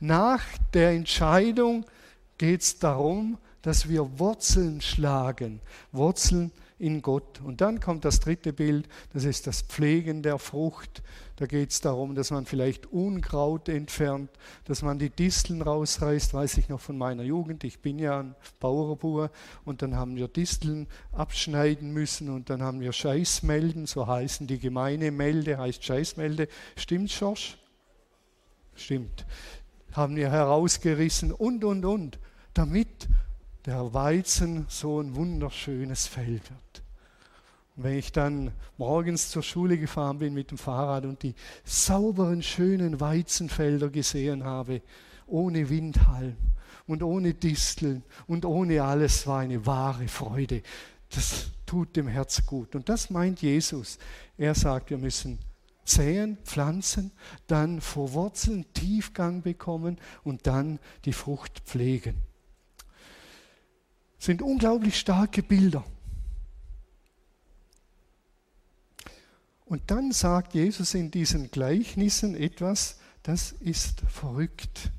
Nach 0.00 0.42
der 0.74 0.90
Entscheidung 0.92 1.84
geht 2.38 2.62
es 2.62 2.78
darum, 2.78 3.38
dass 3.62 3.88
wir 3.88 4.18
Wurzeln 4.18 4.80
schlagen, 4.80 5.60
Wurzeln 5.92 6.52
in 6.78 7.00
Gott. 7.00 7.40
Und 7.42 7.60
dann 7.60 7.80
kommt 7.80 8.04
das 8.04 8.20
dritte 8.20 8.52
Bild, 8.52 8.88
das 9.12 9.24
ist 9.24 9.46
das 9.46 9.62
Pflegen 9.62 10.22
der 10.22 10.38
Frucht. 10.38 11.02
Da 11.36 11.46
geht 11.46 11.70
es 11.70 11.80
darum, 11.80 12.14
dass 12.14 12.30
man 12.30 12.46
vielleicht 12.46 12.86
Unkraut 12.86 13.68
entfernt, 13.68 14.30
dass 14.64 14.82
man 14.82 14.98
die 14.98 15.10
Disteln 15.10 15.62
rausreißt, 15.62 16.32
weiß 16.32 16.58
ich 16.58 16.68
noch 16.68 16.80
von 16.80 16.96
meiner 16.96 17.22
Jugend. 17.22 17.64
Ich 17.64 17.80
bin 17.80 17.98
ja 17.98 18.20
ein 18.20 18.34
Bauerbauer 18.60 19.30
und 19.64 19.82
dann 19.82 19.96
haben 19.96 20.16
wir 20.16 20.28
Disteln 20.28 20.86
abschneiden 21.12 21.92
müssen 21.92 22.30
und 22.30 22.50
dann 22.50 22.62
haben 22.62 22.80
wir 22.80 22.92
Scheißmelden, 22.92 23.86
so 23.86 24.06
heißen 24.06 24.46
die 24.46 24.58
gemeine 24.58 25.10
Melde, 25.10 25.58
heißt 25.58 25.84
Scheißmelde. 25.84 26.48
Stimmt, 26.76 27.10
Schorsch? 27.10 27.58
Stimmt. 28.74 29.26
Haben 29.96 30.16
wir 30.16 30.30
herausgerissen 30.30 31.32
und, 31.32 31.64
und, 31.64 31.84
und, 31.86 32.18
damit 32.52 33.08
der 33.64 33.94
Weizen 33.94 34.66
so 34.68 35.00
ein 35.00 35.16
wunderschönes 35.16 36.06
Feld 36.06 36.42
wird. 36.50 36.82
Und 37.76 37.84
wenn 37.84 37.98
ich 37.98 38.12
dann 38.12 38.52
morgens 38.78 39.30
zur 39.30 39.42
Schule 39.42 39.78
gefahren 39.78 40.18
bin 40.18 40.34
mit 40.34 40.50
dem 40.50 40.58
Fahrrad 40.58 41.04
und 41.06 41.22
die 41.22 41.34
sauberen, 41.64 42.42
schönen 42.42 43.00
Weizenfelder 43.00 43.88
gesehen 43.88 44.44
habe, 44.44 44.82
ohne 45.26 45.68
Windhalm 45.68 46.36
und 46.86 47.02
ohne 47.02 47.34
Disteln 47.34 48.02
und 48.26 48.44
ohne 48.44 48.82
alles, 48.82 49.26
war 49.26 49.40
eine 49.40 49.66
wahre 49.66 50.08
Freude. 50.08 50.62
Das 51.10 51.50
tut 51.66 51.96
dem 51.96 52.06
Herz 52.06 52.44
gut. 52.46 52.74
Und 52.74 52.88
das 52.88 53.10
meint 53.10 53.42
Jesus. 53.42 53.98
Er 54.36 54.54
sagt, 54.54 54.90
wir 54.90 54.98
müssen 54.98 55.38
säen, 55.88 56.38
pflanzen, 56.44 57.12
dann 57.46 57.80
vor 57.80 58.12
Wurzeln 58.12 58.64
Tiefgang 58.74 59.42
bekommen 59.42 59.98
und 60.24 60.46
dann 60.46 60.78
die 61.04 61.12
Frucht 61.12 61.60
pflegen 61.64 62.14
sind 64.18 64.42
unglaublich 64.42 64.98
starke 64.98 65.42
Bilder. 65.42 65.84
Und 69.64 69.90
dann 69.90 70.12
sagt 70.12 70.54
Jesus 70.54 70.94
in 70.94 71.10
diesen 71.10 71.50
Gleichnissen 71.50 72.36
etwas, 72.36 72.98
das 73.22 73.52
ist 73.52 74.02
verrückt, 74.08 74.92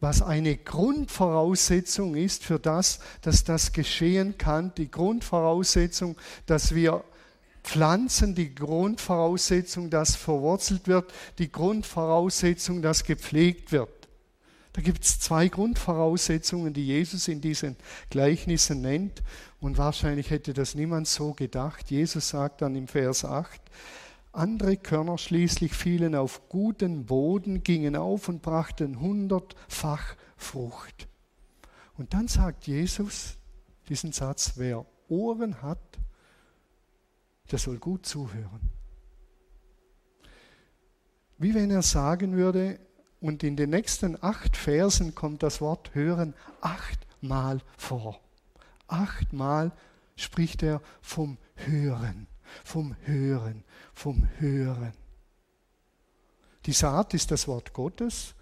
was 0.00 0.20
eine 0.20 0.56
Grundvoraussetzung 0.56 2.16
ist 2.16 2.44
für 2.44 2.58
das, 2.58 2.98
dass 3.22 3.44
das 3.44 3.72
geschehen 3.72 4.36
kann, 4.36 4.74
die 4.74 4.90
Grundvoraussetzung, 4.90 6.16
dass 6.46 6.74
wir 6.74 7.04
pflanzen, 7.64 8.34
die 8.34 8.54
Grundvoraussetzung, 8.54 9.90
dass 9.90 10.14
verwurzelt 10.14 10.86
wird, 10.86 11.12
die 11.38 11.50
Grundvoraussetzung, 11.50 12.82
dass 12.82 13.04
gepflegt 13.04 13.72
wird. 13.72 13.88
Da 14.74 14.82
gibt 14.82 15.04
es 15.04 15.20
zwei 15.20 15.48
Grundvoraussetzungen, 15.48 16.72
die 16.72 16.86
Jesus 16.86 17.28
in 17.28 17.40
diesen 17.40 17.76
Gleichnissen 18.10 18.80
nennt. 18.80 19.22
Und 19.60 19.78
wahrscheinlich 19.78 20.30
hätte 20.30 20.52
das 20.52 20.74
niemand 20.74 21.06
so 21.06 21.32
gedacht. 21.32 21.90
Jesus 21.90 22.28
sagt 22.28 22.60
dann 22.60 22.74
im 22.74 22.88
Vers 22.88 23.24
8, 23.24 23.60
andere 24.32 24.76
Körner 24.76 25.16
schließlich 25.16 25.72
fielen 25.72 26.16
auf 26.16 26.48
guten 26.48 27.06
Boden, 27.06 27.62
gingen 27.62 27.94
auf 27.94 28.28
und 28.28 28.42
brachten 28.42 29.00
hundertfach 29.00 30.16
Frucht. 30.36 31.06
Und 31.96 32.12
dann 32.12 32.26
sagt 32.26 32.66
Jesus 32.66 33.36
diesen 33.88 34.10
Satz, 34.10 34.54
wer 34.56 34.84
Ohren 35.08 35.62
hat, 35.62 35.78
der 37.50 37.58
soll 37.58 37.78
gut 37.78 38.06
zuhören. 38.06 38.70
Wie 41.38 41.54
wenn 41.54 41.70
er 41.70 41.82
sagen 41.82 42.36
würde, 42.36 42.78
und 43.20 43.42
in 43.42 43.56
den 43.56 43.70
nächsten 43.70 44.22
acht 44.22 44.54
Versen 44.54 45.14
kommt 45.14 45.42
das 45.42 45.62
Wort 45.62 45.94
hören 45.94 46.34
achtmal 46.60 47.60
vor. 47.78 48.20
Achtmal 48.86 49.72
spricht 50.14 50.62
er 50.62 50.82
vom 51.00 51.38
Hören, 51.54 52.26
vom 52.64 52.94
Hören, 53.04 53.64
vom 53.94 54.28
Hören. 54.38 54.92
Die 56.66 56.72
Saat 56.72 57.14
ist 57.14 57.30
das 57.30 57.48
Wort 57.48 57.72
Gottes. 57.72 58.34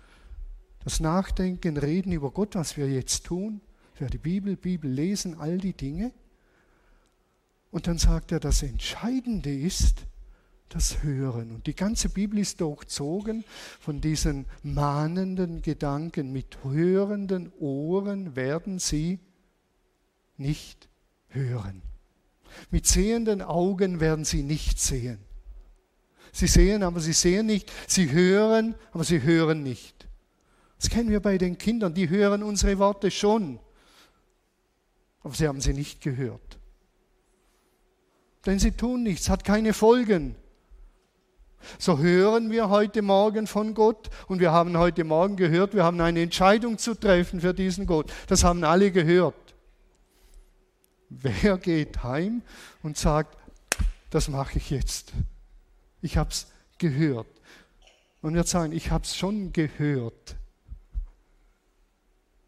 Das 0.85 0.99
Nachdenken, 0.99 1.77
Reden 1.77 2.11
über 2.11 2.33
Gott, 2.33 2.57
was 2.57 2.77
wir 2.77 2.89
jetzt 2.89 3.25
tun, 3.25 3.61
für 3.95 4.07
die 4.07 4.19
Bibel, 4.19 4.57
Bibel 4.57 4.91
lesen, 4.91 5.39
all 5.39 5.59
die 5.59 5.75
Dinge. 5.75 6.13
Und 7.73 7.87
dann 7.87 7.99
sagt 7.99 8.31
er, 8.31 8.39
das 8.39 8.63
Entscheidende 8.63 9.53
ist, 9.53 10.05
das 10.69 11.03
Hören. 11.03 11.51
Und 11.51 11.67
die 11.67 11.75
ganze 11.75 12.11
Bibel 12.11 12.39
ist 12.39 12.61
durchzogen 12.61 13.45
von 13.81 14.01
diesen 14.01 14.47
mahnenden 14.63 15.63
Gedanken. 15.63 16.33
Mit 16.33 16.59
hörenden 16.63 17.51
Ohren 17.59 18.37
werden 18.37 18.79
sie 18.79 19.19
nicht 20.37 20.89
hören. 21.29 21.83
Mit 22.71 22.87
sehenden 22.87 23.41
Augen 23.41 24.01
werden 24.01 24.25
sie 24.25 24.43
nicht 24.43 24.79
sehen. 24.79 25.19
Sie 26.31 26.47
sehen, 26.47 26.83
aber 26.83 27.01
sie 27.01 27.15
sehen 27.15 27.47
nicht. 27.47 27.73
Sie 27.87 28.13
hören, 28.13 28.75
aber 28.93 29.05
sie 29.05 29.23
hören 29.23 29.63
nicht. 29.63 30.09
Das 30.79 30.91
kennen 30.91 31.11
wir 31.11 31.21
bei 31.21 31.39
den 31.39 31.57
Kindern. 31.57 31.95
Die 31.95 32.11
hören 32.11 32.43
unsere 32.43 32.79
Worte 32.79 33.11
schon, 33.11 33.61
aber 35.23 35.35
sie 35.35 35.49
haben 35.49 35.61
sie 35.61 35.73
nicht 35.73 36.03
gehört. 36.03 36.59
Denn 38.47 38.59
sie 38.59 38.73
tun 38.73 39.03
nichts, 39.03 39.29
hat 39.29 39.45
keine 39.45 39.73
Folgen. 39.73 40.35
So 41.79 41.99
hören 41.99 42.51
wir 42.51 42.71
heute 42.71 43.03
Morgen 43.03 43.47
von 43.47 43.75
Gott 43.75 44.11
und 44.27 44.41
wir 44.41 44.53
haben 44.53 44.77
heute 44.77 45.05
Morgen 45.05 45.37
gehört, 45.37 45.75
wir 45.75 45.85
haben 45.85 46.01
eine 46.01 46.23
Entscheidung 46.23 46.79
zu 46.79 46.95
treffen 46.95 47.41
für 47.41 47.55
diesen 47.55 47.87
Gott. 47.87 48.13
Das 48.27 48.43
haben 48.43 48.65
alle 48.65 48.91
gehört. 48.91 49.35
Wer 51.09 51.59
geht 51.59 52.03
heim 52.03 52.43
und 52.83 52.97
sagt, 52.97 53.37
das 54.11 54.29
mache 54.29 54.59
ich 54.59 54.71
jetzt? 54.71 55.13
Ich 56.01 56.17
habe 56.17 56.31
es 56.31 56.49
gehört. 56.79 57.29
Man 58.23 58.35
wird 58.35 58.49
sagen, 58.49 58.73
ich 58.73 58.91
habe 58.91 59.05
es 59.05 59.17
schon 59.17 59.53
gehört. 59.53 60.37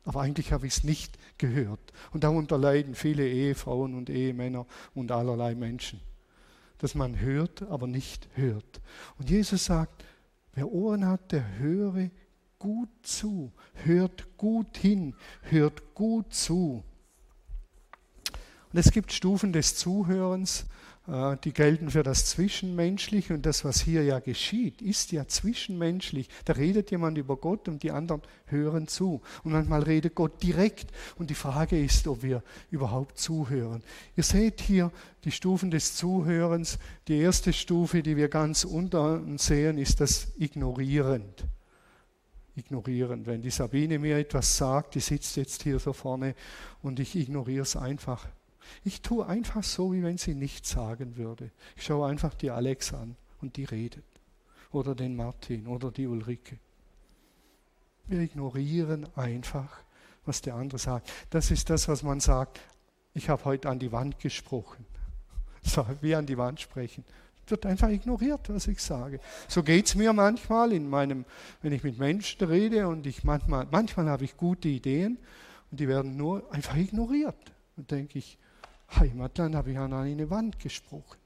Aber 0.04 0.20
eigentlich 0.20 0.52
habe 0.52 0.66
ich 0.66 0.76
es 0.76 0.84
nicht 0.84 1.18
gehört. 1.38 1.92
Und 2.12 2.25
darunter 2.25 2.58
leiden 2.58 2.94
viele 2.94 3.26
Ehefrauen 3.26 3.94
und 3.94 4.11
Ehemänner 4.11 4.66
und 4.94 5.11
allerlei 5.12 5.54
Menschen. 5.54 6.00
Dass 6.78 6.94
man 6.94 7.20
hört, 7.20 7.62
aber 7.62 7.87
nicht 7.87 8.28
hört. 8.34 8.80
Und 9.18 9.30
Jesus 9.30 9.64
sagt, 9.64 10.04
wer 10.52 10.70
Ohren 10.70 11.06
hat, 11.06 11.32
der 11.32 11.58
höre 11.58 12.11
gut 12.58 12.90
zu, 13.02 13.52
hört 13.84 14.37
gut 14.37 14.76
hin, 14.76 15.14
hört 15.42 15.94
gut 15.94 16.34
zu. 16.34 16.84
Und 18.73 18.78
es 18.78 18.90
gibt 18.90 19.12
Stufen 19.12 19.52
des 19.52 19.76
Zuhörens, 19.76 20.66
die 21.06 21.52
gelten 21.52 21.90
für 21.90 22.02
das 22.02 22.25
Zwischenmenschliche 22.25 23.34
und 23.34 23.44
das, 23.44 23.62
was 23.62 23.82
hier 23.82 24.02
ja 24.04 24.20
geschieht, 24.20 24.80
ist 24.80 25.12
ja 25.12 25.28
zwischenmenschlich. 25.28 26.30
Da 26.46 26.54
redet 26.54 26.90
jemand 26.90 27.18
über 27.18 27.37
Gott 27.37 27.68
und 27.68 27.82
die 27.82 27.90
anderen 27.90 28.23
hören 28.46 28.88
zu. 28.88 29.20
Und 29.42 29.52
manchmal 29.52 29.82
redet 29.82 30.14
Gott 30.14 30.42
direkt 30.42 30.90
und 31.16 31.28
die 31.28 31.34
Frage 31.34 31.78
ist, 31.78 32.08
ob 32.08 32.23
wir 32.23 32.42
überhaupt 32.70 33.18
zuhören. 33.18 33.82
Ihr 34.16 34.23
seht 34.23 34.62
hier 34.62 34.90
die 35.25 35.30
Stufen 35.30 35.70
des 35.70 35.94
Zuhörens. 35.94 36.78
Die 37.06 37.18
erste 37.18 37.52
Stufe, 37.52 38.02
die 38.02 38.16
wir 38.16 38.28
ganz 38.28 38.64
unten 38.64 39.37
sehen, 39.37 39.76
ist 39.76 40.00
das 40.00 40.32
Ignorierend 40.38 41.44
ignorieren. 42.56 43.26
Wenn 43.26 43.42
die 43.42 43.50
Sabine 43.50 43.99
mir 43.99 44.16
etwas 44.16 44.56
sagt, 44.56 44.94
die 44.94 45.00
sitzt 45.00 45.37
jetzt 45.37 45.62
hier 45.64 45.78
so 45.78 45.92
vorne 45.92 46.34
und 46.82 46.99
ich 46.99 47.14
ignoriere 47.14 47.62
es 47.62 47.76
einfach. 47.76 48.26
Ich 48.85 49.02
tue 49.02 49.26
einfach 49.26 49.62
so, 49.62 49.92
wie 49.92 50.02
wenn 50.02 50.18
sie 50.18 50.35
nichts 50.35 50.71
sagen 50.71 51.16
würde. 51.16 51.50
Ich 51.76 51.85
schaue 51.85 52.09
einfach 52.09 52.35
die 52.35 52.50
Alex 52.50 52.92
an 52.92 53.16
und 53.40 53.56
die 53.56 53.64
redet. 53.64 54.04
Oder 54.73 54.94
den 54.94 55.16
Martin 55.16 55.66
oder 55.66 55.90
die 55.90 56.06
Ulrike. 56.06 56.59
Wir 58.06 58.21
ignorieren 58.21 59.06
einfach, 59.16 59.78
was 60.25 60.42
der 60.42 60.54
andere 60.54 60.78
sagt. 60.78 61.11
Das 61.30 61.50
ist 61.50 61.71
das, 61.71 61.88
was 61.88 62.02
man 62.02 62.21
sagt. 62.21 62.61
Ich 63.14 63.28
habe 63.28 63.44
heute 63.44 63.68
an 63.68 63.78
die 63.78 63.92
Wand 63.92 64.18
gesprochen. 64.18 64.87
So, 65.66 65.87
wie 66.02 66.14
an 66.14 66.26
die 66.26 66.37
Wand 66.37 66.61
sprechen 66.61 67.04
wird 67.50 67.66
einfach 67.66 67.88
ignoriert, 67.88 68.49
was 68.49 68.66
ich 68.66 68.80
sage. 68.80 69.21
So 69.49 69.62
geht 69.62 69.87
es 69.87 69.94
mir 69.94 70.12
manchmal, 70.12 70.73
in 70.73 70.88
meinem, 70.88 71.25
wenn 71.62 71.73
ich 71.73 71.83
mit 71.83 71.99
Menschen 71.99 72.47
rede 72.47 72.88
und 72.88 73.06
ich 73.06 73.25
manchmal, 73.25 73.66
manchmal 73.71 74.09
habe 74.09 74.25
ich 74.25 74.37
gute 74.37 74.68
Ideen 74.68 75.18
und 75.71 75.80
die 75.80 75.88
werden 75.88 76.16
nur 76.16 76.50
einfach 76.52 76.76
ignoriert. 76.76 77.37
Und 77.76 77.90
denke 77.90 78.18
ich, 78.18 78.38
Heimatland 78.97 79.55
habe 79.55 79.73
ich 79.73 79.79
an 79.79 79.93
eine 79.93 80.31
Wand 80.31 80.59
gesprochen. 80.59 81.19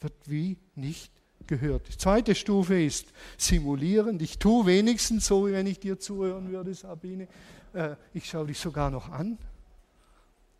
Wird 0.00 0.14
wie 0.26 0.56
nicht 0.74 1.10
gehört. 1.46 1.88
Die 1.88 1.96
zweite 1.96 2.34
Stufe 2.34 2.80
ist 2.80 3.12
simulierend. 3.36 4.22
Ich 4.22 4.38
tue 4.38 4.66
wenigstens 4.66 5.26
so, 5.26 5.46
wie 5.46 5.52
wenn 5.52 5.66
ich 5.66 5.80
dir 5.80 5.98
zuhören 5.98 6.50
würde, 6.50 6.74
Sabine. 6.74 7.28
Äh, 7.72 7.96
ich 8.14 8.28
schaue 8.28 8.46
dich 8.46 8.58
sogar 8.58 8.90
noch 8.90 9.08
an. 9.08 9.38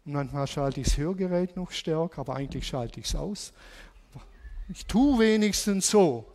Manchmal 0.04 0.46
schalte 0.46 0.80
ich 0.80 0.88
das 0.88 0.96
Hörgerät 0.96 1.56
noch 1.56 1.70
stärker, 1.70 2.22
aber 2.22 2.36
eigentlich 2.36 2.66
schalte 2.66 3.00
ich 3.00 3.06
es 3.06 3.14
aus. 3.14 3.52
Ich 4.70 4.86
tue 4.86 5.18
wenigstens 5.18 5.90
so. 5.90 6.26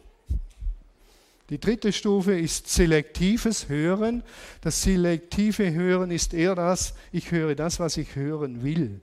Die 1.49 1.59
dritte 1.59 1.91
Stufe 1.91 2.37
ist 2.37 2.67
selektives 2.67 3.69
Hören. 3.69 4.23
Das 4.61 4.81
selektive 4.83 5.71
Hören 5.71 6.11
ist 6.11 6.33
eher 6.33 6.55
das, 6.55 6.93
ich 7.11 7.31
höre 7.31 7.55
das, 7.55 7.79
was 7.79 7.97
ich 7.97 8.15
hören 8.15 8.63
will. 8.63 9.01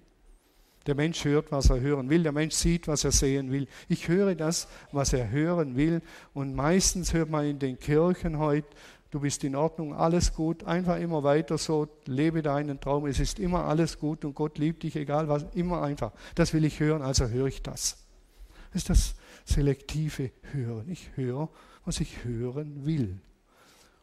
Der 0.86 0.94
Mensch 0.94 1.24
hört, 1.24 1.52
was 1.52 1.70
er 1.70 1.80
hören 1.80 2.08
will. 2.08 2.22
Der 2.22 2.32
Mensch 2.32 2.54
sieht, 2.54 2.88
was 2.88 3.04
er 3.04 3.12
sehen 3.12 3.52
will. 3.52 3.68
Ich 3.88 4.08
höre 4.08 4.34
das, 4.34 4.68
was 4.92 5.12
er 5.12 5.30
hören 5.30 5.76
will. 5.76 6.00
Und 6.32 6.54
meistens 6.54 7.12
hört 7.12 7.30
man 7.30 7.46
in 7.46 7.58
den 7.58 7.78
Kirchen 7.78 8.38
heute, 8.38 8.68
du 9.10 9.20
bist 9.20 9.44
in 9.44 9.56
Ordnung, 9.56 9.94
alles 9.94 10.34
gut, 10.34 10.64
einfach 10.64 10.98
immer 10.98 11.22
weiter 11.22 11.58
so, 11.58 11.88
lebe 12.06 12.42
deinen 12.42 12.80
Traum, 12.80 13.06
es 13.06 13.18
ist 13.18 13.38
immer 13.38 13.64
alles 13.64 13.98
gut 13.98 14.24
und 14.24 14.34
Gott 14.34 14.58
liebt 14.58 14.82
dich, 14.84 14.96
egal 14.96 15.28
was, 15.28 15.44
immer 15.54 15.82
einfach. 15.82 16.12
Das 16.34 16.54
will 16.54 16.64
ich 16.64 16.80
hören, 16.80 17.02
also 17.02 17.28
höre 17.28 17.46
ich 17.46 17.62
das. 17.62 18.06
Das 18.72 18.82
ist 18.82 18.90
das 18.90 19.14
selektive 19.44 20.30
Hören. 20.52 20.88
Ich 20.88 21.10
höre, 21.16 21.48
was 21.84 22.00
ich 22.00 22.24
hören 22.24 22.86
will. 22.86 23.18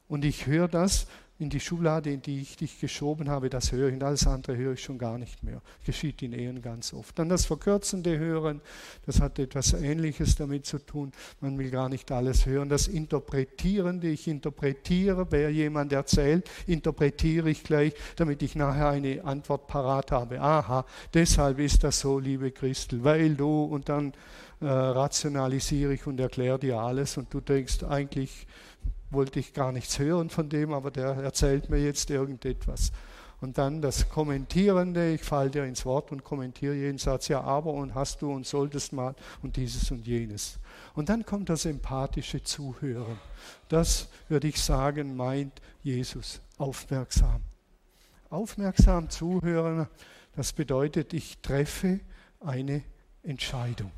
Und 0.09 0.25
ich 0.25 0.45
höre 0.45 0.67
das 0.67 1.07
in 1.39 1.50
die 1.50 1.60
Schublade, 1.60 2.12
in 2.12 2.21
die 2.21 2.41
ich 2.41 2.58
dich 2.58 2.80
geschoben 2.80 3.30
habe, 3.30 3.50
das 3.50 3.71
höre 3.71 3.89
ich 3.89 3.93
und 3.93 4.04
alles 4.04 4.26
andere 4.26 4.58
höre 4.58 4.73
ich 4.73 4.82
schon 4.82 4.97
gar 4.97 5.19
nicht 5.19 5.43
mehr. 5.43 5.62
Geschieht 5.86 6.23
in 6.23 6.34
Ehen 6.34 6.62
ganz 6.63 6.93
oft. 6.93 7.17
Dann 7.19 7.30
das 7.30 7.45
verkürzende 7.45 8.17
Hören, 8.17 8.60
das 9.06 9.21
hat 9.21 9.38
etwas 9.38 9.73
Ähnliches 9.73 10.36
damit 10.36 10.65
zu 10.65 10.80
tun. 10.80 11.12
Man 11.39 11.58
will 11.60 11.69
gar 11.69 11.89
nicht 11.89 12.12
alles 12.12 12.47
hören. 12.47 12.69
Das 12.69 12.88
Interpretierende, 12.88 14.08
ich 14.08 14.28
interpretiere, 14.28 15.28
wer 15.30 15.52
jemand 15.52 15.93
erzählt, 15.93 16.50
interpretiere 16.65 17.52
ich 17.52 17.63
gleich, 17.63 17.93
damit 18.15 18.41
ich 18.41 18.56
nachher 18.56 18.89
eine 18.89 19.23
Antwort 19.23 19.67
parat 19.67 20.12
habe. 20.12 20.41
Aha, 20.41 20.86
deshalb 21.13 21.60
ist 21.60 21.84
das 21.84 22.00
so, 22.00 22.17
liebe 22.17 22.52
Christel, 22.52 23.04
weil 23.04 23.36
du 23.36 23.63
und 23.63 23.89
dann 23.89 24.13
äh, 24.60 24.65
rationalisiere 24.65 25.93
ich 25.93 26.08
und 26.08 26.19
erkläre 26.19 26.58
dir 26.58 26.80
alles 26.80 27.17
und 27.17 27.32
du 27.32 27.41
denkst 27.41 27.84
eigentlich 27.84 28.47
wollte 29.09 29.39
ich 29.39 29.53
gar 29.53 29.71
nichts 29.71 29.99
hören 29.99 30.29
von 30.29 30.49
dem, 30.49 30.73
aber 30.73 30.91
der 30.91 31.07
erzählt 31.17 31.69
mir 31.69 31.77
jetzt 31.77 32.09
irgendetwas. 32.09 32.91
Und 33.39 33.59
dann 33.59 33.81
das 33.83 34.09
Kommentierende, 34.09 35.13
ich 35.13 35.21
falle 35.21 35.51
dir 35.51 35.63
ins 35.65 35.85
Wort 35.85 36.11
und 36.11 36.23
kommentiere 36.23 36.73
jeden 36.73 36.97
Satz, 36.97 37.27
ja, 37.27 37.41
aber 37.41 37.71
und 37.73 37.93
hast 37.93 38.23
du 38.23 38.31
und 38.31 38.47
solltest 38.47 38.93
mal 38.93 39.13
und 39.43 39.57
dieses 39.57 39.91
und 39.91 40.07
jenes. 40.07 40.57
Und 40.95 41.09
dann 41.09 41.23
kommt 41.23 41.49
das 41.49 41.65
empathische 41.65 42.41
Zuhören. 42.41 43.19
Das, 43.69 44.09
würde 44.27 44.47
ich 44.47 44.59
sagen, 44.59 45.15
meint 45.15 45.61
Jesus 45.83 46.41
aufmerksam. 46.57 47.41
Aufmerksam 48.29 49.09
zuhören, 49.09 49.87
das 50.35 50.51
bedeutet, 50.51 51.13
ich 51.13 51.37
treffe 51.37 51.99
eine 52.39 52.81
Entscheidung. 53.21 53.91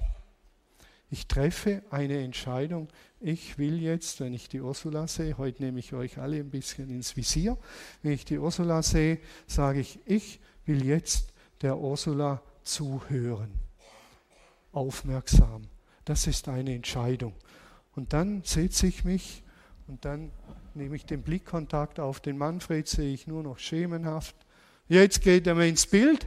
Ich 1.10 1.28
treffe 1.28 1.82
eine 1.90 2.22
Entscheidung. 2.24 2.88
Ich 3.22 3.58
will 3.58 3.82
jetzt, 3.82 4.22
wenn 4.22 4.34
ich 4.34 4.48
die 4.48 4.62
Ursula 4.62 5.06
sehe, 5.08 5.38
heute 5.38 5.62
nehme 5.62 5.80
ich 5.80 5.92
euch 5.92 6.20
alle 6.20 6.38
ein 6.38 6.50
bisschen 6.50 6.90
ins 6.90 7.18
Visier, 7.18 7.58
wenn 8.02 8.14
ich 8.14 8.24
die 8.24 8.38
Ursula 8.38 8.82
sehe, 8.82 9.20
sage 9.46 9.82
ich, 9.82 10.00
ich 10.06 10.40
will 10.66 10.86
jetzt 10.86 11.34
der 11.62 11.78
Ursula 11.78 12.42
zuhören. 12.64 13.52
Aufmerksam. 14.72 15.64
Das 16.06 16.28
ist 16.28 16.48
eine 16.48 16.74
Entscheidung. 16.74 17.34
Und 17.94 18.14
dann 18.14 18.44
setze 18.46 18.88
ich 18.88 19.04
mich 19.04 19.44
und 19.88 20.06
dann 20.06 20.32
nehme 20.74 20.96
ich 20.96 21.06
den 21.06 21.22
Blickkontakt 21.22 22.00
auf 22.00 22.22
den 22.22 22.38
Manfred, 22.38 22.88
sehe 22.88 23.14
ich 23.14 23.28
nur 23.28 23.44
noch 23.44 23.60
schemenhaft. 23.60 24.36
Jetzt 24.88 25.22
geht 25.22 25.46
er 25.46 25.56
mir 25.56 25.68
ins 25.68 25.88
Bild 25.88 26.26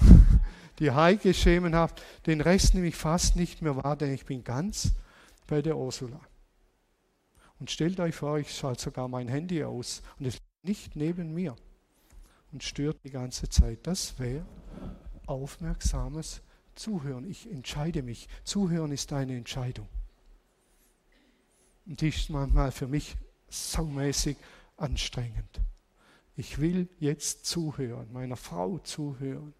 die 0.78 0.92
Heike 0.92 1.34
schemenhaft, 1.34 2.00
den 2.26 2.40
Rest 2.40 2.74
nehme 2.74 2.86
ich 2.86 2.96
fast 2.96 3.34
nicht 3.34 3.62
mehr 3.62 3.74
wahr, 3.76 3.96
denn 3.96 4.14
ich 4.14 4.26
bin 4.26 4.44
ganz 4.44 4.92
bei 5.50 5.60
der 5.60 5.76
Ursula. 5.76 6.20
Und 7.58 7.70
stellt 7.70 8.00
euch 8.00 8.14
vor, 8.14 8.38
ich 8.38 8.56
schalte 8.56 8.84
sogar 8.84 9.08
mein 9.08 9.28
Handy 9.28 9.62
aus 9.64 10.00
und 10.18 10.26
es 10.26 10.34
liegt 10.62 10.64
nicht 10.64 10.96
neben 10.96 11.34
mir 11.34 11.56
und 12.52 12.62
stört 12.62 13.04
die 13.04 13.10
ganze 13.10 13.48
Zeit. 13.48 13.80
Das 13.82 14.18
wäre 14.18 14.46
aufmerksames 15.26 16.40
Zuhören. 16.74 17.28
Ich 17.28 17.50
entscheide 17.50 18.02
mich. 18.02 18.28
Zuhören 18.44 18.92
ist 18.92 19.12
eine 19.12 19.36
Entscheidung. 19.36 19.88
Und 21.84 22.00
die 22.00 22.08
ist 22.08 22.30
manchmal 22.30 22.70
für 22.70 22.86
mich 22.86 23.16
saumäßig 23.48 24.36
anstrengend. 24.76 25.60
Ich 26.36 26.60
will 26.60 26.88
jetzt 27.00 27.44
zuhören, 27.44 28.10
meiner 28.12 28.36
Frau 28.36 28.78
zuhören, 28.78 29.52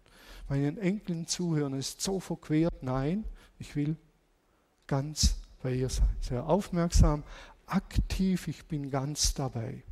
meinen 0.47 0.77
Enkeln 0.77 1.27
zuhören, 1.27 1.73
ist 1.73 2.01
so 2.01 2.19
verquert. 2.21 2.81
Nein, 2.81 3.25
ich 3.59 3.75
will 3.75 3.97
ganz 4.87 5.40
bei 5.61 5.73
ihr 5.73 5.89
sein. 5.89 6.09
Sehr 6.19 6.47
aufmerksam, 6.47 7.23
aktiv, 7.65 8.47
ich 8.47 8.65
bin 8.65 8.91
ganz 8.91 9.33
dabei. 9.33 9.83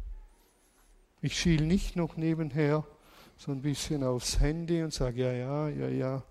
Ich 1.21 1.37
schiele 1.39 1.65
nicht 1.65 1.95
noch 1.95 2.17
nebenher 2.17 2.85
so 3.37 3.51
ein 3.51 3.61
bisschen 3.61 4.03
aufs 4.03 4.39
Handy 4.39 4.83
und 4.83 4.93
sage, 4.93 5.21
ja, 5.23 5.33
ja, 5.33 5.69
ja, 5.69 5.87
ja. 5.87 6.23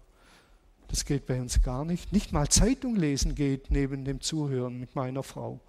Das 0.89 1.05
geht 1.05 1.27
bei 1.27 1.41
uns 1.41 1.63
gar 1.63 1.85
nicht. 1.85 2.13
Nicht 2.13 2.33
mal 2.33 2.49
Zeitung 2.49 2.97
lesen 2.97 3.35
geht 3.35 3.71
neben 3.71 4.05
dem 4.05 4.21
Zuhören 4.21 4.81
mit 4.81 4.95
meiner 4.95 5.23
Frau. 5.23 5.61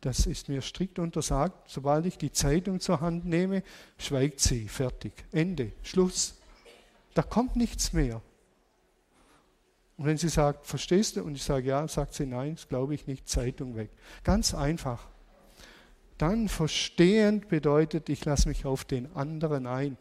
Das 0.00 0.26
ist 0.26 0.48
mir 0.48 0.62
strikt 0.62 0.98
untersagt. 0.98 1.68
Sobald 1.68 2.06
ich 2.06 2.18
die 2.18 2.32
Zeitung 2.32 2.80
zur 2.80 3.00
Hand 3.00 3.24
nehme, 3.24 3.62
schweigt 3.98 4.40
sie. 4.40 4.68
Fertig. 4.68 5.12
Ende. 5.32 5.72
Schluss. 5.82 6.34
Da 7.14 7.22
kommt 7.22 7.56
nichts 7.56 7.92
mehr. 7.92 8.20
Und 10.02 10.08
wenn 10.08 10.18
sie 10.18 10.30
sagt, 10.30 10.66
verstehst 10.66 11.14
du? 11.14 11.22
Und 11.22 11.36
ich 11.36 11.44
sage 11.44 11.68
ja, 11.68 11.86
sagt 11.86 12.14
sie 12.14 12.26
nein, 12.26 12.56
das 12.56 12.66
glaube 12.66 12.92
ich 12.92 13.06
nicht, 13.06 13.28
Zeitung 13.28 13.76
weg. 13.76 13.88
Ganz 14.24 14.52
einfach. 14.52 15.06
Dann 16.18 16.48
verstehend 16.48 17.46
bedeutet, 17.46 18.08
ich 18.08 18.24
lasse 18.24 18.48
mich 18.48 18.66
auf 18.66 18.84
den 18.84 19.14
anderen 19.14 19.68
ein. 19.68 19.96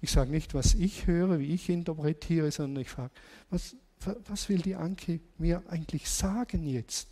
Ich 0.00 0.10
sage 0.10 0.32
nicht, 0.32 0.54
was 0.54 0.74
ich 0.74 1.06
höre, 1.06 1.38
wie 1.38 1.54
ich 1.54 1.68
interpretiere, 1.68 2.50
sondern 2.50 2.82
ich 2.82 2.90
frage, 2.90 3.12
was, 3.48 3.76
was 4.26 4.48
will 4.48 4.58
die 4.58 4.74
Anke 4.74 5.20
mir 5.38 5.62
eigentlich 5.68 6.10
sagen 6.10 6.66
jetzt? 6.66 7.10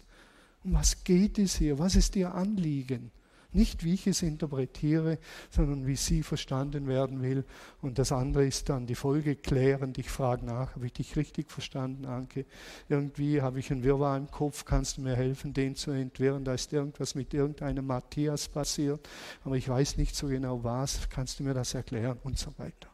Um 0.64 0.72
was 0.72 1.04
geht 1.04 1.38
es 1.38 1.54
hier? 1.54 1.78
Was 1.78 1.94
ist 1.94 2.16
ihr 2.16 2.34
Anliegen? 2.34 3.12
Nicht, 3.52 3.84
wie 3.84 3.94
ich 3.94 4.06
es 4.06 4.22
interpretiere, 4.22 5.18
sondern 5.50 5.86
wie 5.86 5.96
sie 5.96 6.22
verstanden 6.22 6.86
werden 6.86 7.20
will. 7.22 7.44
Und 7.80 7.98
das 7.98 8.12
andere 8.12 8.46
ist 8.46 8.68
dann 8.68 8.86
die 8.86 8.94
Folge 8.94 9.36
klärend. 9.36 9.98
Ich 9.98 10.10
frage 10.10 10.46
nach, 10.46 10.74
habe 10.74 10.86
ich 10.86 10.94
dich 10.94 11.16
richtig 11.16 11.50
verstanden, 11.50 12.06
Anke? 12.06 12.46
Irgendwie 12.88 13.42
habe 13.42 13.58
ich 13.58 13.70
einen 13.70 13.84
Wirrwarr 13.84 14.16
im 14.16 14.30
Kopf, 14.30 14.64
kannst 14.64 14.96
du 14.96 15.02
mir 15.02 15.16
helfen, 15.16 15.52
den 15.52 15.76
zu 15.76 15.90
entwirren? 15.90 16.44
Da 16.44 16.54
ist 16.54 16.72
irgendwas 16.72 17.14
mit 17.14 17.34
irgendeinem 17.34 17.86
Matthias 17.86 18.48
passiert, 18.48 19.06
aber 19.44 19.56
ich 19.56 19.68
weiß 19.68 19.98
nicht 19.98 20.16
so 20.16 20.28
genau 20.28 20.64
was. 20.64 21.08
Kannst 21.10 21.38
du 21.38 21.44
mir 21.44 21.54
das 21.54 21.74
erklären? 21.74 22.18
Und 22.22 22.38
so 22.38 22.52
weiter. 22.56 22.88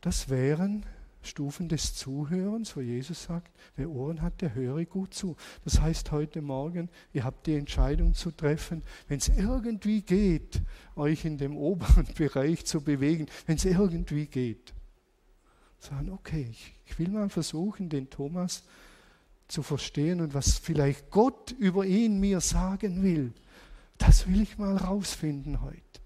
Das 0.00 0.28
wären 0.28 0.84
Stufen 1.22 1.68
des 1.68 1.94
Zuhörens, 1.94 2.76
wo 2.76 2.80
Jesus 2.80 3.24
sagt, 3.24 3.54
wer 3.76 3.90
Ohren 3.90 4.22
hat, 4.22 4.40
der 4.40 4.54
höre 4.54 4.84
gut 4.84 5.12
zu. 5.12 5.36
Das 5.64 5.80
heißt 5.80 6.12
heute 6.12 6.40
Morgen, 6.40 6.88
ihr 7.12 7.24
habt 7.24 7.46
die 7.46 7.54
Entscheidung 7.54 8.14
zu 8.14 8.30
treffen, 8.30 8.82
wenn 9.08 9.18
es 9.18 9.28
irgendwie 9.28 10.00
geht, 10.02 10.62
euch 10.96 11.24
in 11.24 11.36
dem 11.36 11.56
oberen 11.56 12.06
Bereich 12.16 12.64
zu 12.64 12.80
bewegen, 12.80 13.26
wenn 13.46 13.56
es 13.56 13.64
irgendwie 13.64 14.26
geht. 14.26 14.72
Sagen, 15.78 16.10
okay, 16.10 16.48
ich, 16.50 16.74
ich 16.86 16.98
will 16.98 17.08
mal 17.08 17.28
versuchen, 17.28 17.88
den 17.88 18.08
Thomas 18.10 18.64
zu 19.48 19.62
verstehen 19.62 20.20
und 20.20 20.32
was 20.32 20.58
vielleicht 20.58 21.10
Gott 21.10 21.52
über 21.52 21.84
ihn 21.84 22.20
mir 22.20 22.40
sagen 22.40 23.02
will. 23.02 23.32
Das 23.98 24.26
will 24.26 24.40
ich 24.40 24.56
mal 24.56 24.76
rausfinden 24.76 25.60
heute. 25.60 25.99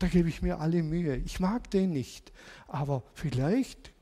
Da 0.00 0.08
gebe 0.08 0.30
ich 0.30 0.42
mir 0.42 0.60
alle 0.60 0.82
Mühe. 0.82 1.16
Ich 1.16 1.40
mag 1.40 1.70
den 1.70 1.90
nicht, 1.90 2.32
aber 2.66 3.02
vielleicht 3.14 3.92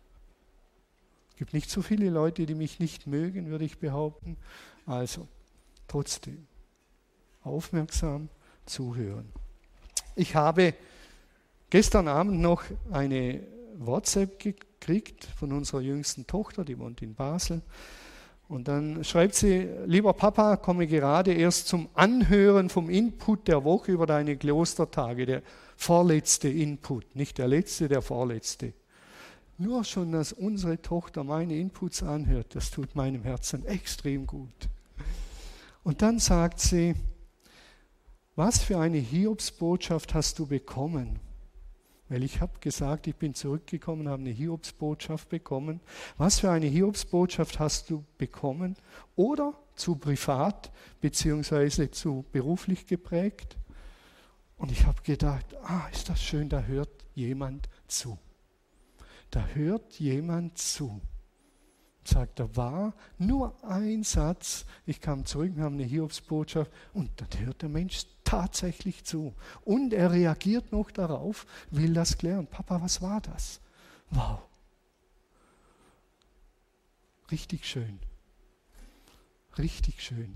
gibt 1.36 1.52
nicht 1.52 1.70
so 1.70 1.82
viele 1.82 2.08
Leute, 2.08 2.46
die 2.46 2.54
mich 2.54 2.78
nicht 2.78 3.06
mögen, 3.06 3.50
würde 3.50 3.64
ich 3.64 3.78
behaupten. 3.78 4.36
Also, 4.86 5.26
trotzdem, 5.88 6.46
aufmerksam 7.42 8.28
zuhören. 8.64 9.28
Ich 10.14 10.36
habe 10.36 10.72
gestern 11.70 12.06
Abend 12.06 12.40
noch 12.40 12.62
eine 12.92 13.42
WhatsApp 13.76 14.38
gekriegt 14.38 15.24
von 15.24 15.52
unserer 15.52 15.80
jüngsten 15.80 16.26
Tochter, 16.28 16.64
die 16.64 16.78
wohnt 16.78 17.02
in 17.02 17.14
Basel. 17.14 17.60
Und 18.48 18.66
dann 18.66 19.04
schreibt 19.04 19.34
sie, 19.34 19.68
lieber 19.84 20.14
Papa, 20.14 20.56
komme 20.56 20.86
gerade 20.86 21.34
erst 21.34 21.68
zum 21.68 21.88
Anhören 21.92 22.70
vom 22.70 22.88
Input 22.88 23.46
der 23.46 23.62
Woche 23.62 23.92
über 23.92 24.06
deine 24.06 24.38
Klostertage. 24.38 25.26
Der 25.26 25.42
vorletzte 25.76 26.48
Input, 26.48 27.14
nicht 27.14 27.36
der 27.36 27.46
letzte, 27.46 27.88
der 27.88 28.00
vorletzte. 28.00 28.72
Nur 29.58 29.84
schon, 29.84 30.12
dass 30.12 30.32
unsere 30.32 30.80
Tochter 30.80 31.24
meine 31.24 31.56
Inputs 31.56 32.02
anhört, 32.02 32.54
das 32.54 32.70
tut 32.70 32.96
meinem 32.96 33.22
Herzen 33.22 33.66
extrem 33.66 34.26
gut. 34.26 34.68
Und 35.82 36.00
dann 36.00 36.18
sagt 36.18 36.60
sie, 36.60 36.94
was 38.34 38.60
für 38.60 38.78
eine 38.78 38.98
Hiobsbotschaft 38.98 40.14
hast 40.14 40.38
du 40.38 40.46
bekommen? 40.46 41.18
Weil 42.08 42.24
ich 42.24 42.40
habe 42.40 42.58
gesagt, 42.60 43.06
ich 43.06 43.16
bin 43.16 43.34
zurückgekommen, 43.34 44.08
habe 44.08 44.22
eine 44.22 44.30
Hiobsbotschaft 44.30 45.28
bekommen. 45.28 45.80
Was 46.16 46.40
für 46.40 46.50
eine 46.50 46.66
Hiobsbotschaft 46.66 47.58
hast 47.58 47.90
du 47.90 48.04
bekommen? 48.16 48.76
Oder 49.14 49.54
zu 49.74 49.96
privat 49.96 50.72
beziehungsweise 51.00 51.90
zu 51.90 52.24
beruflich 52.32 52.86
geprägt? 52.86 53.56
Und 54.56 54.72
ich 54.72 54.86
habe 54.86 55.02
gedacht, 55.02 55.46
ah, 55.62 55.86
ist 55.92 56.08
das 56.08 56.22
schön, 56.22 56.48
da 56.48 56.62
hört 56.62 56.90
jemand 57.14 57.68
zu. 57.86 58.18
Da 59.30 59.46
hört 59.48 59.98
jemand 59.98 60.58
zu. 60.58 61.00
Sagt, 62.08 62.40
da 62.40 62.56
war 62.56 62.94
nur 63.18 63.52
ein 63.62 64.02
Satz. 64.02 64.64
Ich 64.86 65.00
kam 65.00 65.26
zurück, 65.26 65.52
wir 65.54 65.64
haben 65.64 65.74
eine 65.74 65.84
Hiobsbotschaft 65.84 66.70
und 66.94 67.10
dann 67.16 67.46
hört 67.46 67.60
der 67.60 67.68
Mensch 67.68 68.06
tatsächlich 68.24 69.04
zu. 69.04 69.34
Und 69.64 69.92
er 69.92 70.10
reagiert 70.10 70.72
noch 70.72 70.90
darauf, 70.90 71.46
will 71.70 71.92
das 71.92 72.16
klären. 72.16 72.46
Papa, 72.46 72.80
was 72.80 73.02
war 73.02 73.20
das? 73.20 73.60
Wow. 74.10 74.40
Richtig 77.30 77.66
schön. 77.66 77.98
Richtig 79.58 80.02
schön. 80.02 80.34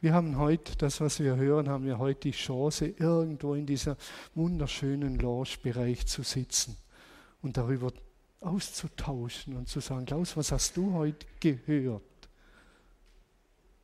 Wir 0.00 0.14
haben 0.14 0.36
heute, 0.36 0.76
das 0.76 1.00
was 1.00 1.20
wir 1.20 1.36
hören, 1.36 1.68
haben 1.68 1.84
wir 1.84 1.98
heute 1.98 2.22
die 2.22 2.30
Chance, 2.32 2.86
irgendwo 2.86 3.54
in 3.54 3.66
dieser 3.66 3.96
wunderschönen 4.34 5.16
Lounge-Bereich 5.16 6.06
zu 6.06 6.24
sitzen 6.24 6.76
und 7.40 7.56
darüber 7.56 7.92
auszutauschen 8.40 9.56
und 9.56 9.68
zu 9.68 9.80
sagen, 9.80 10.06
Klaus, 10.06 10.36
was 10.36 10.52
hast 10.52 10.76
du 10.76 10.92
heute 10.94 11.26
gehört? 11.40 12.02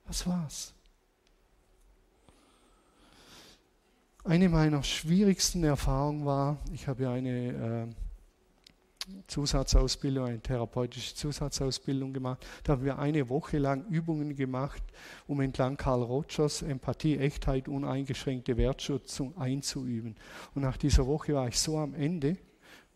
Was 0.07 0.27
war's? 0.27 0.73
Eine 4.25 4.49
meiner 4.49 4.83
schwierigsten 4.83 5.63
Erfahrungen 5.63 6.25
war, 6.25 6.59
ich 6.73 6.89
habe 6.89 7.05
ja 7.05 7.13
eine 7.13 7.87
äh, 7.89 7.95
Zusatzausbildung, 9.29 10.27
eine 10.27 10.41
therapeutische 10.41 11.15
Zusatzausbildung 11.15 12.13
gemacht. 12.13 12.45
Da 12.65 12.73
haben 12.73 12.85
wir 12.85 12.99
eine 12.99 13.29
Woche 13.29 13.59
lang 13.59 13.87
Übungen 13.89 14.35
gemacht, 14.35 14.83
um 15.29 15.41
entlang 15.41 15.77
Karl 15.77 16.03
Rogers 16.03 16.63
Empathie, 16.63 17.19
Echtheit, 17.19 17.69
uneingeschränkte 17.69 18.57
Wertschätzung 18.57 19.37
einzuüben. 19.37 20.17
Und 20.55 20.63
nach 20.63 20.77
dieser 20.77 21.07
Woche 21.07 21.35
war 21.35 21.47
ich 21.47 21.59
so 21.59 21.79
am 21.79 21.95
Ende 21.95 22.37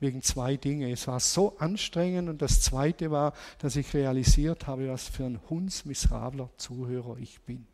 wegen 0.00 0.22
zwei 0.22 0.56
Dinge. 0.56 0.90
Es 0.90 1.06
war 1.06 1.20
so 1.20 1.56
anstrengend 1.58 2.28
und 2.28 2.42
das 2.42 2.60
zweite 2.60 3.10
war, 3.10 3.34
dass 3.58 3.76
ich 3.76 3.94
realisiert 3.94 4.66
habe, 4.66 4.88
was 4.88 5.08
für 5.08 5.24
ein 5.24 5.40
hundsmiserabler 5.48 6.50
Zuhörer 6.56 7.18
ich 7.18 7.40
bin. 7.42 7.66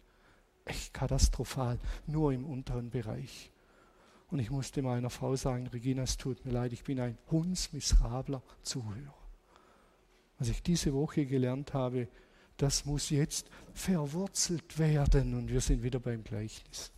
Echt 0.65 0.93
katastrophal, 0.93 1.79
nur 2.07 2.33
im 2.33 2.45
unteren 2.45 2.91
Bereich. 2.91 3.53
Und 4.29 4.41
ich 4.41 4.51
musste 4.51 4.83
meiner 4.83 5.11
Frau 5.11 5.37
sagen, 5.37 5.69
Regina, 5.69 6.03
es 6.03 6.17
tut 6.17 6.45
mir 6.45 6.53
leid, 6.53 6.73
ich 6.73 6.83
bin 6.83 6.99
ein 6.99 7.17
hundsmiserabler 7.31 8.43
Zuhörer. 8.63 9.15
Was 10.39 10.49
ich 10.49 10.63
diese 10.63 10.93
Woche 10.93 11.25
gelernt 11.27 11.73
habe, 11.73 12.09
das 12.57 12.85
muss 12.85 13.11
jetzt 13.11 13.49
verwurzelt 13.73 14.79
werden 14.79 15.35
und 15.35 15.49
wir 15.49 15.61
sind 15.61 15.83
wieder 15.83 16.01
beim 16.01 16.25
Gleichnis. 16.25 16.91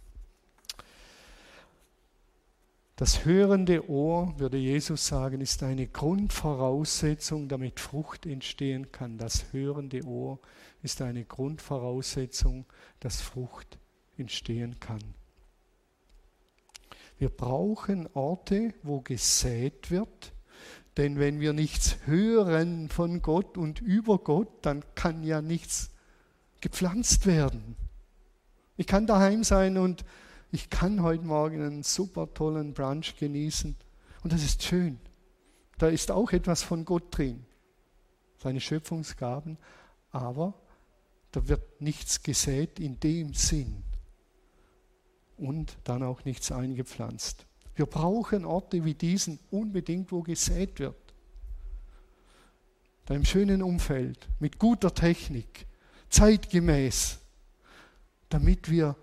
Das 2.98 3.24
hörende 3.24 3.88
Ohr, 3.88 4.34
würde 4.40 4.56
Jesus 4.56 5.06
sagen, 5.06 5.40
ist 5.40 5.62
eine 5.62 5.86
Grundvoraussetzung, 5.86 7.46
damit 7.46 7.78
Frucht 7.78 8.26
entstehen 8.26 8.90
kann. 8.90 9.18
Das 9.18 9.52
hörende 9.52 10.02
Ohr 10.02 10.40
ist 10.82 11.00
eine 11.00 11.24
Grundvoraussetzung, 11.24 12.66
dass 12.98 13.20
Frucht 13.20 13.78
entstehen 14.16 14.80
kann. 14.80 14.98
Wir 17.20 17.28
brauchen 17.28 18.08
Orte, 18.14 18.74
wo 18.82 19.00
gesät 19.00 19.92
wird, 19.92 20.32
denn 20.96 21.20
wenn 21.20 21.38
wir 21.38 21.52
nichts 21.52 21.98
hören 22.04 22.88
von 22.88 23.22
Gott 23.22 23.56
und 23.56 23.80
über 23.80 24.18
Gott, 24.18 24.50
dann 24.62 24.82
kann 24.96 25.22
ja 25.22 25.40
nichts 25.40 25.90
gepflanzt 26.60 27.26
werden. 27.26 27.76
Ich 28.76 28.88
kann 28.88 29.06
daheim 29.06 29.44
sein 29.44 29.78
und 29.78 30.04
ich 30.50 30.70
kann 30.70 31.02
heute 31.02 31.24
Morgen 31.24 31.62
einen 31.62 31.82
super 31.82 32.32
tollen 32.32 32.72
Brunch 32.72 33.16
genießen 33.18 33.76
und 34.22 34.32
das 34.32 34.42
ist 34.42 34.62
schön. 34.62 34.98
Da 35.78 35.88
ist 35.88 36.10
auch 36.10 36.32
etwas 36.32 36.62
von 36.62 36.84
Gott 36.84 37.16
drin, 37.16 37.44
seine 38.38 38.60
Schöpfungsgaben, 38.60 39.58
aber 40.10 40.54
da 41.32 41.46
wird 41.48 41.80
nichts 41.80 42.22
gesät 42.22 42.80
in 42.80 42.98
dem 43.00 43.34
Sinn 43.34 43.84
und 45.36 45.76
dann 45.84 46.02
auch 46.02 46.24
nichts 46.24 46.50
eingepflanzt. 46.50 47.46
Wir 47.74 47.86
brauchen 47.86 48.44
Orte 48.44 48.84
wie 48.84 48.94
diesen 48.94 49.38
unbedingt, 49.50 50.10
wo 50.10 50.22
gesät 50.22 50.80
wird. 50.80 50.96
Da 53.04 53.14
im 53.14 53.24
schönen 53.24 53.62
Umfeld, 53.62 54.28
mit 54.40 54.58
guter 54.58 54.92
Technik, 54.92 55.66
zeitgemäß, 56.10 57.18
damit 58.28 58.68
wir 58.68 58.96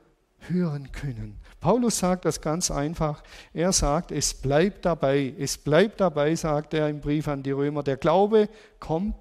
hören 0.50 0.92
können. 0.92 1.38
Paulus 1.60 2.00
sagt 2.00 2.26
das 2.26 2.42
ganz 2.42 2.72
einfach. 2.72 3.24
Er 3.54 3.72
sagt, 3.72 4.12
es 4.12 4.34
bleibt 4.34 4.86
dabei. 4.86 5.34
Es 5.38 5.58
bleibt 5.58 6.00
dabei, 6.00 6.36
sagt 6.36 6.74
er 6.74 6.90
im 6.90 7.02
Brief 7.02 7.28
an 7.28 7.44
die 7.44 7.52
Römer. 7.52 7.84
Der 7.84 7.98
Glaube 7.98 8.50
kommt 8.80 9.16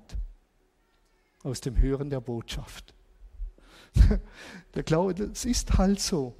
aus 1.42 1.60
dem 1.60 1.80
Hören 1.80 2.10
der 2.10 2.20
Botschaft. 2.20 2.94
Der 4.74 4.82
Glaube, 4.82 5.14
das 5.14 5.44
ist 5.44 5.78
halt 5.78 6.00
so. 6.00 6.34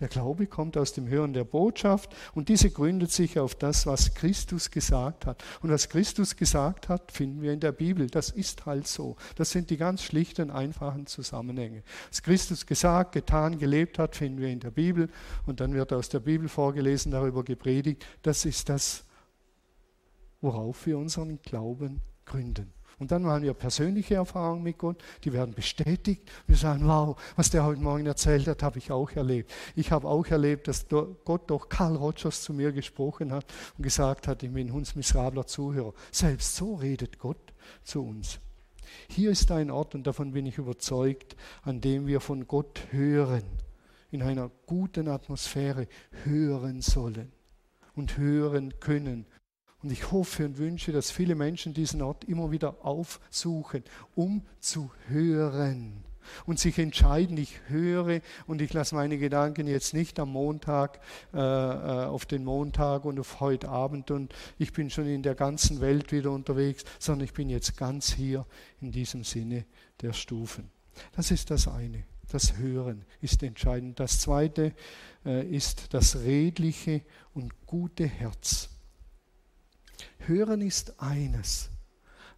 Der 0.00 0.08
Glaube 0.08 0.46
kommt 0.46 0.76
aus 0.76 0.92
dem 0.94 1.08
Hören 1.08 1.32
der 1.32 1.44
Botschaft 1.44 2.14
und 2.34 2.48
diese 2.48 2.70
gründet 2.70 3.12
sich 3.12 3.38
auf 3.38 3.54
das, 3.54 3.86
was 3.86 4.14
Christus 4.14 4.70
gesagt 4.70 5.26
hat. 5.26 5.44
Und 5.60 5.70
was 5.70 5.88
Christus 5.88 6.36
gesagt 6.36 6.88
hat, 6.88 7.12
finden 7.12 7.42
wir 7.42 7.52
in 7.52 7.60
der 7.60 7.72
Bibel. 7.72 8.06
Das 8.06 8.30
ist 8.30 8.64
halt 8.66 8.86
so. 8.86 9.16
Das 9.36 9.50
sind 9.50 9.70
die 9.70 9.76
ganz 9.76 10.02
schlichten, 10.02 10.50
einfachen 10.50 11.06
Zusammenhänge. 11.06 11.82
Was 12.08 12.22
Christus 12.22 12.64
gesagt, 12.64 13.12
getan, 13.12 13.58
gelebt 13.58 13.98
hat, 13.98 14.16
finden 14.16 14.40
wir 14.40 14.48
in 14.48 14.60
der 14.60 14.70
Bibel. 14.70 15.10
Und 15.46 15.60
dann 15.60 15.74
wird 15.74 15.92
aus 15.92 16.08
der 16.08 16.20
Bibel 16.20 16.48
vorgelesen, 16.48 17.12
darüber 17.12 17.44
gepredigt. 17.44 18.06
Das 18.22 18.44
ist 18.46 18.68
das, 18.68 19.04
worauf 20.40 20.86
wir 20.86 20.96
unseren 20.96 21.40
Glauben 21.42 22.00
gründen. 22.24 22.72
Und 23.00 23.10
dann 23.10 23.22
machen 23.22 23.42
wir 23.42 23.54
persönliche 23.54 24.16
Erfahrungen 24.16 24.62
mit 24.62 24.76
Gott, 24.76 25.02
die 25.24 25.32
werden 25.32 25.54
bestätigt. 25.54 26.30
Wir 26.46 26.56
sagen, 26.56 26.86
wow, 26.86 27.18
was 27.34 27.48
der 27.48 27.64
heute 27.64 27.80
Morgen 27.80 28.04
erzählt 28.04 28.46
hat, 28.46 28.62
habe 28.62 28.78
ich 28.78 28.92
auch 28.92 29.10
erlebt. 29.12 29.50
Ich 29.74 29.90
habe 29.90 30.06
auch 30.06 30.26
erlebt, 30.26 30.68
dass 30.68 30.86
Gott 30.88 31.48
durch 31.48 31.70
Karl 31.70 31.96
Rogers 31.96 32.42
zu 32.42 32.52
mir 32.52 32.72
gesprochen 32.72 33.32
hat 33.32 33.46
und 33.78 33.82
gesagt 33.82 34.28
hat, 34.28 34.42
ich 34.42 34.52
bin 34.52 34.68
ein 34.68 34.72
hundsmiserabler 34.74 35.46
Zuhörer. 35.46 35.94
Selbst 36.12 36.54
so 36.56 36.74
redet 36.74 37.18
Gott 37.18 37.54
zu 37.82 38.06
uns. 38.06 38.38
Hier 39.08 39.30
ist 39.30 39.50
ein 39.50 39.70
Ort, 39.70 39.94
und 39.94 40.06
davon 40.06 40.32
bin 40.32 40.44
ich 40.44 40.58
überzeugt, 40.58 41.36
an 41.62 41.80
dem 41.80 42.06
wir 42.06 42.20
von 42.20 42.46
Gott 42.46 42.82
hören, 42.90 43.44
in 44.10 44.22
einer 44.22 44.50
guten 44.66 45.08
Atmosphäre 45.08 45.88
hören 46.24 46.82
sollen 46.82 47.32
und 47.94 48.18
hören 48.18 48.78
können 48.78 49.24
und 49.82 49.92
ich 49.92 50.10
hoffe 50.12 50.44
und 50.44 50.58
wünsche, 50.58 50.92
dass 50.92 51.10
viele 51.10 51.34
Menschen 51.34 51.74
diesen 51.74 52.02
Ort 52.02 52.24
immer 52.24 52.50
wieder 52.50 52.84
aufsuchen, 52.84 53.84
um 54.14 54.42
zu 54.60 54.90
hören 55.08 56.04
und 56.46 56.58
sich 56.58 56.78
entscheiden, 56.78 57.36
ich 57.36 57.60
höre 57.68 58.20
und 58.46 58.60
ich 58.62 58.72
lasse 58.72 58.94
meine 58.94 59.18
Gedanken 59.18 59.66
jetzt 59.66 59.94
nicht 59.94 60.18
am 60.18 60.32
Montag 60.32 61.00
äh, 61.32 61.38
äh, 61.38 62.04
auf 62.06 62.26
den 62.26 62.44
Montag 62.44 63.04
und 63.04 63.18
auf 63.18 63.40
heute 63.40 63.68
Abend 63.68 64.10
und 64.10 64.34
ich 64.58 64.72
bin 64.72 64.90
schon 64.90 65.06
in 65.06 65.22
der 65.22 65.34
ganzen 65.34 65.80
Welt 65.80 66.12
wieder 66.12 66.30
unterwegs, 66.30 66.84
sondern 66.98 67.24
ich 67.24 67.32
bin 67.32 67.48
jetzt 67.48 67.76
ganz 67.76 68.12
hier 68.12 68.46
in 68.80 68.92
diesem 68.92 69.24
Sinne 69.24 69.64
der 70.00 70.12
Stufen. 70.12 70.70
Das 71.12 71.30
ist 71.30 71.50
das 71.50 71.68
eine. 71.68 72.04
Das 72.30 72.58
Hören 72.58 73.04
ist 73.20 73.42
entscheidend. 73.42 73.98
Das 73.98 74.20
zweite 74.20 74.72
äh, 75.24 75.44
ist 75.48 75.92
das 75.92 76.20
redliche 76.20 77.02
und 77.34 77.66
gute 77.66 78.06
Herz. 78.06 78.69
Hören 80.18 80.60
ist 80.60 81.00
eines, 81.00 81.70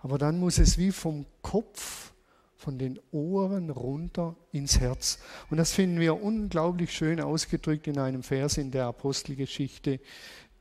aber 0.01 0.19
dann 0.19 0.39
muss 0.39 0.59
es 0.59 0.79
wie 0.79 0.93
vom 0.93 1.27
Kopf, 1.43 2.13
von 2.57 2.79
den 2.79 3.01
Ohren 3.11 3.71
runter 3.71 4.37
ins 4.53 4.79
Herz. 4.79 5.19
Und 5.51 5.57
das 5.57 5.73
finden 5.73 5.99
wir 5.99 6.23
unglaublich 6.23 6.93
schön 6.93 7.21
ausgedrückt 7.21 7.89
in 7.89 7.99
einem 7.99 8.23
Vers 8.23 8.57
in 8.57 8.71
der 8.71 8.87
Apostelgeschichte 8.87 9.99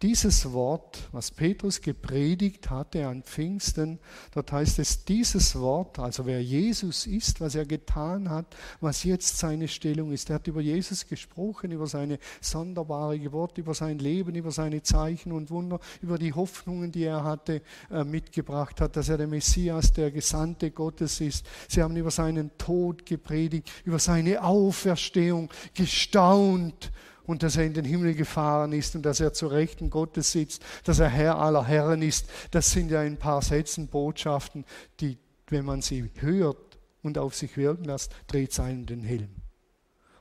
dieses 0.01 0.51
Wort, 0.51 1.09
was 1.11 1.29
Petrus 1.29 1.79
gepredigt 1.79 2.69
hatte 2.71 3.07
an 3.07 3.21
Pfingsten, 3.21 3.99
dort 4.33 4.51
heißt 4.51 4.79
es, 4.79 5.05
dieses 5.05 5.59
Wort, 5.59 5.99
also 5.99 6.25
wer 6.25 6.41
Jesus 6.41 7.05
ist, 7.05 7.39
was 7.39 7.53
er 7.53 7.65
getan 7.65 8.29
hat, 8.29 8.55
was 8.79 9.03
jetzt 9.03 9.37
seine 9.37 9.67
Stellung 9.67 10.11
ist. 10.11 10.29
Er 10.29 10.35
hat 10.35 10.47
über 10.47 10.61
Jesus 10.61 11.07
gesprochen, 11.07 11.71
über 11.71 11.85
seine 11.85 12.17
sonderbare 12.41 13.19
Geburt, 13.19 13.59
über 13.59 13.75
sein 13.75 13.99
Leben, 13.99 14.33
über 14.33 14.51
seine 14.51 14.81
Zeichen 14.81 15.31
und 15.31 15.51
Wunder, 15.51 15.79
über 16.01 16.17
die 16.17 16.33
Hoffnungen, 16.33 16.91
die 16.91 17.03
er 17.03 17.23
hatte, 17.23 17.61
äh, 17.91 18.03
mitgebracht 18.03 18.81
hat, 18.81 18.95
dass 18.95 19.09
er 19.09 19.17
der 19.17 19.27
Messias, 19.27 19.93
der 19.93 20.09
Gesandte 20.09 20.71
Gottes 20.71 21.21
ist. 21.21 21.45
Sie 21.67 21.83
haben 21.83 21.95
über 21.95 22.11
seinen 22.11 22.57
Tod 22.57 23.05
gepredigt, 23.05 23.71
über 23.85 23.99
seine 23.99 24.43
Auferstehung 24.43 25.49
gestaunt 25.75 26.91
und 27.31 27.43
dass 27.43 27.55
er 27.55 27.63
in 27.63 27.73
den 27.73 27.85
Himmel 27.85 28.13
gefahren 28.13 28.73
ist 28.73 28.93
und 28.93 29.03
dass 29.03 29.21
er 29.21 29.31
zu 29.31 29.47
Rechten 29.47 29.89
Gottes 29.89 30.33
sitzt, 30.33 30.63
dass 30.83 30.99
er 30.99 31.07
Herr 31.07 31.37
aller 31.37 31.65
Herren 31.65 32.01
ist. 32.01 32.27
Das 32.51 32.71
sind 32.71 32.91
ja 32.91 32.99
ein 32.99 33.15
paar 33.15 33.41
Sätzen 33.41 33.87
Botschaften, 33.87 34.65
die, 34.99 35.17
wenn 35.47 35.63
man 35.63 35.81
sie 35.81 36.11
hört 36.15 36.77
und 37.01 37.17
auf 37.17 37.33
sich 37.33 37.55
wirken 37.55 37.85
lässt, 37.85 38.11
dreht 38.27 38.51
es 38.51 38.59
einen 38.59 38.85
den 38.85 39.01
Helm. 39.01 39.29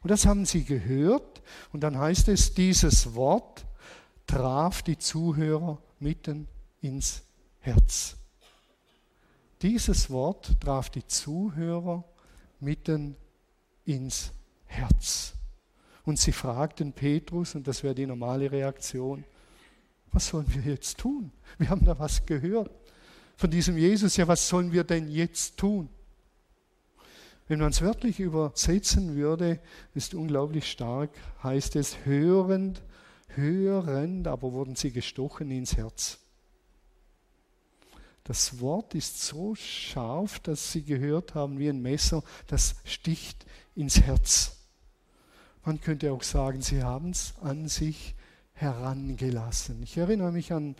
Und 0.02 0.10
das 0.12 0.24
haben 0.24 0.46
sie 0.46 0.64
gehört 0.64 1.42
und 1.72 1.80
dann 1.80 1.98
heißt 1.98 2.28
es, 2.28 2.54
dieses 2.54 3.16
Wort 3.16 3.66
traf 4.28 4.82
die 4.82 4.96
Zuhörer 4.96 5.82
mitten 5.98 6.46
ins 6.80 7.22
Herz. 7.58 8.16
Dieses 9.62 10.10
Wort 10.10 10.60
traf 10.60 10.90
die 10.90 11.06
Zuhörer 11.08 12.04
mitten 12.60 13.16
ins 13.84 14.30
Herz. 14.66 15.34
Und 16.04 16.18
sie 16.18 16.32
fragten 16.32 16.92
Petrus, 16.92 17.54
und 17.54 17.66
das 17.66 17.82
wäre 17.82 17.94
die 17.94 18.06
normale 18.06 18.50
Reaktion, 18.50 19.24
was 20.12 20.28
sollen 20.28 20.52
wir 20.54 20.72
jetzt 20.72 20.98
tun? 20.98 21.30
Wir 21.58 21.68
haben 21.68 21.84
da 21.84 21.98
was 21.98 22.26
gehört 22.26 22.70
von 23.36 23.50
diesem 23.50 23.78
Jesus. 23.78 24.16
Ja, 24.16 24.28
was 24.28 24.48
sollen 24.48 24.72
wir 24.72 24.84
denn 24.84 25.10
jetzt 25.10 25.56
tun? 25.56 25.88
Wenn 27.48 27.58
man 27.58 27.70
es 27.70 27.82
wörtlich 27.82 28.20
übersetzen 28.20 29.16
würde, 29.16 29.60
ist 29.94 30.14
unglaublich 30.14 30.70
stark, 30.70 31.10
heißt 31.42 31.74
es 31.76 32.04
hörend, 32.04 32.82
hörend, 33.28 34.28
aber 34.28 34.52
wurden 34.52 34.76
sie 34.76 34.92
gestochen 34.92 35.50
ins 35.50 35.76
Herz. 35.76 36.18
Das 38.22 38.60
Wort 38.60 38.94
ist 38.94 39.22
so 39.22 39.56
scharf, 39.56 40.38
dass 40.40 40.70
sie 40.70 40.84
gehört 40.84 41.34
haben 41.34 41.58
wie 41.58 41.68
ein 41.68 41.82
Messer, 41.82 42.22
das 42.46 42.76
sticht 42.84 43.44
ins 43.74 44.00
Herz. 44.00 44.59
Man 45.64 45.80
könnte 45.80 46.12
auch 46.12 46.22
sagen, 46.22 46.62
sie 46.62 46.82
haben 46.82 47.10
es 47.10 47.34
an 47.42 47.68
sich 47.68 48.14
herangelassen. 48.54 49.82
Ich 49.82 49.96
erinnere 49.96 50.32
mich 50.32 50.52
an 50.52 50.74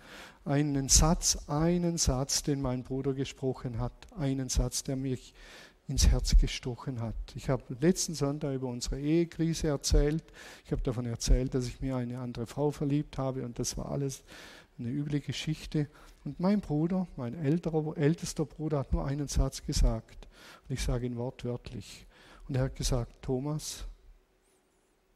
einen 0.45 0.89
Satz, 0.89 1.39
einen 1.49 1.99
Satz, 1.99 2.43
den 2.43 2.63
mein 2.63 2.83
Bruder 2.83 3.15
gesprochen 3.15 3.79
hat, 3.79 3.93
einen 4.19 4.49
Satz, 4.49 4.83
der 4.83 4.97
mich 4.97 5.35
ins 5.91 6.09
Herz 6.09 6.37
gestochen 6.39 7.01
hat. 7.01 7.15
Ich 7.35 7.51
habe 7.51 7.77
letzten 7.81 8.15
Sonntag 8.15 8.55
über 8.55 8.69
unsere 8.69 9.01
Ehekrise 9.01 9.69
erzählt. 9.69 10.23
Ich 10.65 10.73
habe 10.73 10.83
davon 10.83 11.05
erzählt, 11.05 11.55
dass 11.55 11.67
ich 11.67 11.81
mir 11.81 11.97
eine 11.97 12.19
andere 12.21 12.47
Frau 12.47 12.71
verliebt 12.71 13.19
habe 13.19 13.45
und 13.45 13.59
das 13.59 13.77
war 13.77 13.91
alles 13.91 14.23
eine 14.79 14.89
üble 14.89 15.21
Geschichte. 15.21 15.89
Und 16.25 16.39
mein 16.39 16.61
Bruder, 16.61 17.07
mein 17.17 17.35
älterer, 17.35 17.97
ältester 17.97 18.45
Bruder, 18.45 18.79
hat 18.79 18.93
nur 18.93 19.05
einen 19.05 19.29
Satz 19.29 19.65
gesagt. 19.65 20.29
Und 20.69 20.75
ich 20.75 20.83
sage 20.83 21.07
ihn 21.07 21.17
wortwörtlich. 21.17 22.07
Und 22.49 22.57
er 22.57 22.65
hat 22.65 22.77
gesagt, 22.77 23.23
Thomas, 23.23 23.85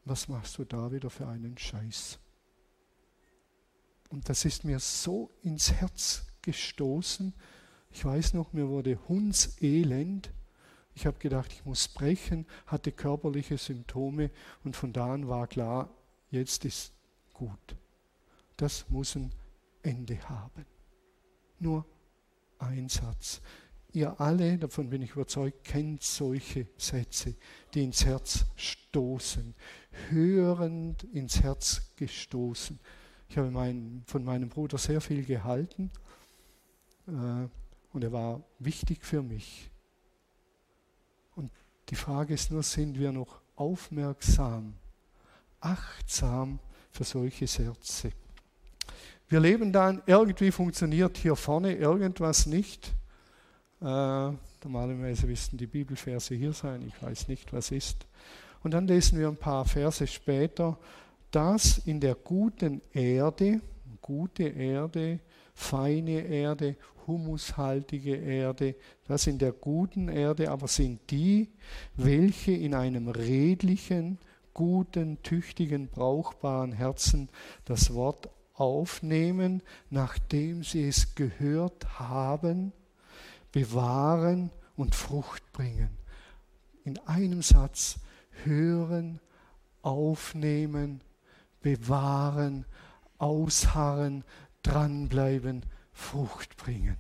was 0.05 0.29
machst 0.29 0.59
du 0.59 0.65
da 0.65 0.93
wieder 0.93 1.11
für 1.11 1.27
einen 1.27 1.57
Scheiß? 1.57 2.19
Und 4.11 4.29
das 4.29 4.45
ist 4.45 4.65
mir 4.65 4.79
so 4.79 5.31
ins 5.43 5.73
Herz 5.73 6.27
gestoßen. 6.43 7.33
Ich 7.91 8.05
weiß 8.05 8.35
noch, 8.35 8.53
mir 8.53 8.69
wurde 8.69 8.99
hundselend. 9.09 10.31
Ich 10.95 11.07
habe 11.07 11.19
gedacht, 11.19 11.53
ich 11.53 11.65
muss 11.65 11.89
brechen, 11.89 12.47
hatte 12.67 12.93
körperliche 12.93 13.59
Symptome 13.59 14.31
und 14.63 14.77
von 14.77 14.93
da 14.93 15.13
an 15.15 15.29
war 15.29 15.47
klar, 15.47 15.91
jetzt 16.31 16.65
ist 16.65 16.93
gut. 17.33 17.77
Das 18.57 18.89
muss 18.89 19.17
ein 19.17 19.33
Ende 19.83 20.21
haben. 20.29 20.65
Nur 21.59 21.85
ein 22.59 22.89
Satz. 22.89 23.41
Ihr 23.95 24.21
alle, 24.21 24.59
davon 24.59 24.91
bin 24.91 25.03
ich 25.03 25.13
überzeugt, 25.13 25.63
kennt 25.63 26.03
solche 26.03 26.67
Sätze, 26.77 27.37
die 27.73 27.85
ins 27.85 28.05
Herz 28.05 28.45
stoßen, 28.57 29.55
hörend 30.11 31.05
ins 31.05 31.41
Herz 31.41 31.81
gestoßen. 31.95 32.81
Ich 33.29 33.39
habe 33.39 33.53
mein, 33.53 34.03
von 34.09 34.25
meinem 34.25 34.49
Bruder 34.49 34.79
sehr 34.79 35.01
viel 35.01 35.25
gehalten 35.25 35.93
äh, 37.07 37.47
und 37.93 38.03
er 38.03 38.11
war 38.11 38.43
wichtig 38.59 39.05
für 39.05 39.23
mich. 39.23 39.71
Und 41.37 41.53
die 41.89 41.95
Frage 41.97 42.35
ist 42.35 42.51
nur, 42.51 42.65
sind 42.65 42.99
wir 42.99 43.13
noch 43.13 43.43
aufmerksam, 43.55 44.75
achtsam 45.61 46.59
für 46.91 47.05
solche 47.05 47.47
Sätze? 47.47 48.11
Wir 49.29 49.39
leben 49.39 49.73
dann, 49.73 50.03
irgendwie 50.07 50.51
funktioniert 50.51 51.17
hier 51.17 51.37
vorne 51.37 51.77
irgendwas 51.77 52.47
nicht. 52.47 52.93
Äh, 53.85 54.33
normalerweise 54.65 55.27
müssten 55.27 55.59
die 55.59 55.67
Bibelverse 55.67 56.35
hier 56.35 56.55
sein, 56.55 56.83
ich 56.89 57.03
weiß 57.03 57.29
nicht, 57.29 57.53
was 57.53 57.71
ist. 57.71 58.07
Und 58.63 58.73
dann 58.73 58.87
lesen 58.87 59.19
wir 59.19 59.29
ein 59.29 59.37
paar 59.37 59.67
Verse 59.67 60.07
später, 60.07 60.79
dass 61.31 61.79
in 61.79 62.01
der 62.01 62.15
guten 62.15 62.81
Erde, 62.95 63.61
gute 64.01 64.45
Erde, 64.45 65.21
feine 65.53 66.23
Erde, 66.23 66.77
humushaltige 67.07 68.17
Erde, 68.17 68.75
das 69.07 69.27
in 69.27 69.39
der 69.39 69.53
guten 69.53 70.09
Erde 70.09 70.51
aber 70.51 70.67
sind 70.67 71.11
die, 71.11 71.51
welche 71.95 72.53
in 72.53 72.73
einem 72.73 73.09
redlichen, 73.09 74.17
guten, 74.55 75.23
tüchtigen, 75.23 75.89
brauchbaren 75.89 76.73
Herzen 76.73 77.29
das 77.67 77.93
Wort 77.93 78.31
aufnehmen, 78.55 79.63
nachdem 79.91 80.63
sie 80.63 80.89
es 80.89 81.15
gehört 81.15 81.99
haben 81.99 82.73
bewahren 83.55 84.51
und 84.75 84.97
Frucht 84.97 85.53
bringen. 85.53 85.97
In 86.83 86.99
einem 87.07 87.41
Satz 87.41 88.01
hören, 88.43 89.21
aufnehmen, 89.81 91.03
bewahren, 91.63 92.67
ausharren, 93.19 94.25
dranbleiben, 94.65 95.65
Frucht 95.93 96.57
bringen. 96.57 96.97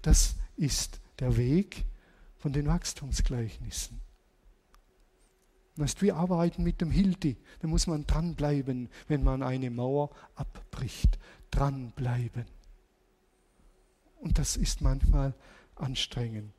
Das 0.00 0.36
ist 0.56 0.98
der 1.18 1.36
Weg 1.36 1.84
von 2.38 2.54
den 2.54 2.66
Wachstumsgleichnissen. 2.68 4.00
Ist 5.76 6.00
wie 6.00 6.12
Arbeiten 6.12 6.62
mit 6.62 6.80
dem 6.80 6.90
Hilti. 6.90 7.36
Da 7.60 7.68
muss 7.68 7.86
man 7.86 8.06
dranbleiben, 8.06 8.88
wenn 9.08 9.22
man 9.22 9.42
eine 9.42 9.70
Mauer 9.70 10.08
abbricht. 10.36 11.18
Dranbleiben. 11.50 12.46
Und 14.20 14.38
das 14.38 14.56
ist 14.56 14.80
manchmal 14.80 15.34
anstrengend. 15.82 16.52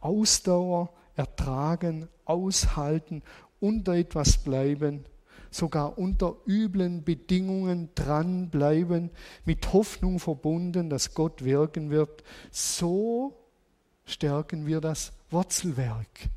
Ausdauer, 0.00 0.90
ertragen, 1.14 2.08
aushalten, 2.24 3.22
unter 3.60 3.94
etwas 3.94 4.38
bleiben, 4.38 5.04
sogar 5.50 5.98
unter 5.98 6.36
üblen 6.46 7.04
Bedingungen 7.04 7.90
dranbleiben, 7.94 9.10
mit 9.44 9.72
Hoffnung 9.72 10.18
verbunden, 10.18 10.90
dass 10.90 11.14
Gott 11.14 11.44
wirken 11.44 11.90
wird. 11.90 12.22
So 12.50 13.36
stärken 14.04 14.66
wir 14.66 14.80
das 14.80 15.12
Wurzelwerk. 15.30 16.28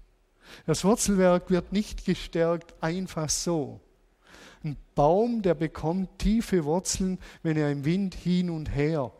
Das 0.65 0.83
Wurzelwerk 0.83 1.51
wird 1.51 1.73
nicht 1.73 2.05
gestärkt 2.05 2.73
einfach 2.81 3.29
so. 3.29 3.81
Ein 4.63 4.77
Baum, 4.95 5.41
der 5.41 5.53
bekommt 5.53 6.19
tiefe 6.19 6.65
Wurzeln, 6.65 7.19
wenn 7.43 7.57
er 7.57 7.71
im 7.71 7.85
Wind 7.85 8.15
hin 8.15 8.49
und 8.49 8.73
her 8.73 9.11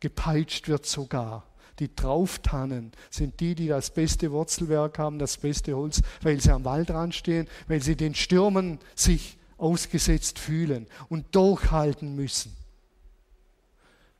gepeitscht 0.00 0.68
wird 0.68 0.86
sogar. 0.86 1.46
Die 1.78 1.94
Trauftannen 1.94 2.92
sind 3.10 3.38
die, 3.40 3.54
die 3.54 3.68
das 3.68 3.90
beste 3.90 4.32
Wurzelwerk 4.32 4.98
haben, 4.98 5.18
das 5.18 5.36
beste 5.36 5.76
Holz, 5.76 6.02
weil 6.22 6.40
sie 6.40 6.50
am 6.50 6.64
Waldrand 6.64 7.14
stehen, 7.14 7.48
weil 7.68 7.82
sie 7.82 7.96
den 7.96 8.14
Stürmen 8.14 8.78
sich 8.94 9.38
ausgesetzt 9.58 10.38
fühlen 10.38 10.86
und 11.08 11.34
durchhalten 11.34 12.14
müssen. 12.14 12.56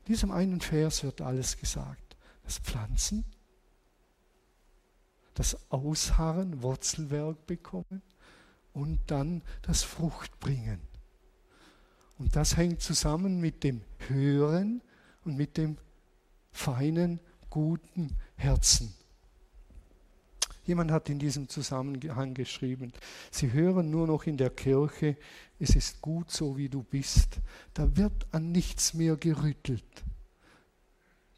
In 0.05 0.13
diesem 0.13 0.31
einen 0.31 0.61
Vers 0.61 1.03
wird 1.03 1.21
alles 1.21 1.57
gesagt. 1.57 2.15
Das 2.43 2.59
Pflanzen, 2.59 3.25
das 5.33 5.57
Ausharren, 5.69 6.61
Wurzelwerk 6.61 7.45
bekommen 7.45 8.01
und 8.73 8.99
dann 9.07 9.41
das 9.63 9.83
Fruchtbringen. 9.83 10.79
Und 12.17 12.35
das 12.35 12.55
hängt 12.55 12.81
zusammen 12.81 13.39
mit 13.39 13.63
dem 13.63 13.81
Hören 14.07 14.81
und 15.27 15.37
mit 15.37 15.57
dem 15.57 15.77
feinen, 16.51 17.19
guten 17.49 18.15
Herzen. 18.37 18.93
Jemand 20.65 20.91
hat 20.91 21.09
in 21.09 21.19
diesem 21.19 21.47
Zusammenhang 21.47 22.33
geschrieben, 22.33 22.91
Sie 23.31 23.51
hören 23.51 23.89
nur 23.89 24.07
noch 24.07 24.25
in 24.25 24.37
der 24.37 24.49
Kirche, 24.49 25.15
es 25.59 25.75
ist 25.75 26.01
gut 26.01 26.31
so, 26.31 26.57
wie 26.57 26.69
du 26.69 26.83
bist. 26.83 27.39
Da 27.73 27.95
wird 27.95 28.27
an 28.31 28.51
nichts 28.51 28.93
mehr 28.93 29.15
gerüttelt. 29.15 29.83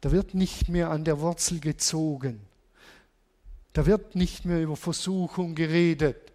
Da 0.00 0.10
wird 0.10 0.34
nicht 0.34 0.68
mehr 0.68 0.90
an 0.90 1.04
der 1.04 1.20
Wurzel 1.20 1.60
gezogen. 1.60 2.40
Da 3.72 3.86
wird 3.86 4.14
nicht 4.14 4.44
mehr 4.44 4.62
über 4.62 4.76
Versuchung 4.76 5.54
geredet, 5.54 6.32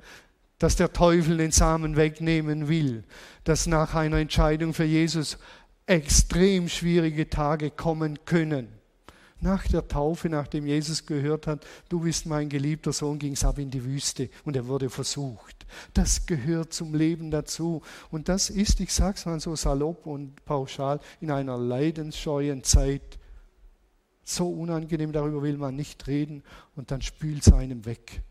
dass 0.57 0.75
der 0.75 0.93
Teufel 0.93 1.37
den 1.37 1.51
Samen 1.51 1.95
wegnehmen 1.95 2.67
will, 2.67 3.03
dass 3.43 3.67
nach 3.67 3.93
einer 3.93 4.17
Entscheidung 4.17 4.73
für 4.73 4.85
Jesus 4.85 5.37
extrem 5.85 6.67
schwierige 6.67 7.29
Tage 7.29 7.71
kommen 7.71 8.19
können. 8.25 8.67
Nach 9.41 9.67
der 9.67 9.87
Taufe, 9.87 10.29
nachdem 10.29 10.65
Jesus 10.65 11.05
gehört 11.05 11.45
hat, 11.45 11.65
du 11.89 11.99
bist 11.99 12.25
mein 12.25 12.49
geliebter 12.49 12.93
Sohn, 12.93 13.19
ging 13.19 13.33
es 13.33 13.43
ab 13.43 13.59
in 13.59 13.69
die 13.69 13.83
Wüste 13.83 14.29
und 14.43 14.55
er 14.55 14.65
wurde 14.65 14.89
versucht. 14.89 15.65
Das 15.93 16.25
gehört 16.25 16.73
zum 16.73 16.93
Leben 16.93 17.31
dazu. 17.31 17.81
Und 18.09 18.29
das 18.29 18.49
ist, 18.49 18.79
ich 18.79 18.93
sage 18.93 19.17
es 19.17 19.25
mal 19.25 19.39
so 19.39 19.55
salopp 19.55 20.07
und 20.07 20.43
pauschal, 20.45 20.99
in 21.19 21.31
einer 21.31 21.57
leidensscheuen 21.57 22.63
Zeit 22.63 23.19
so 24.23 24.49
unangenehm, 24.49 25.11
darüber 25.11 25.43
will 25.43 25.57
man 25.57 25.75
nicht 25.75 26.07
reden 26.07 26.41
und 26.75 26.89
dann 26.89 27.01
spült 27.01 27.45
es 27.45 27.53
einem 27.53 27.85
weg, 27.85 28.23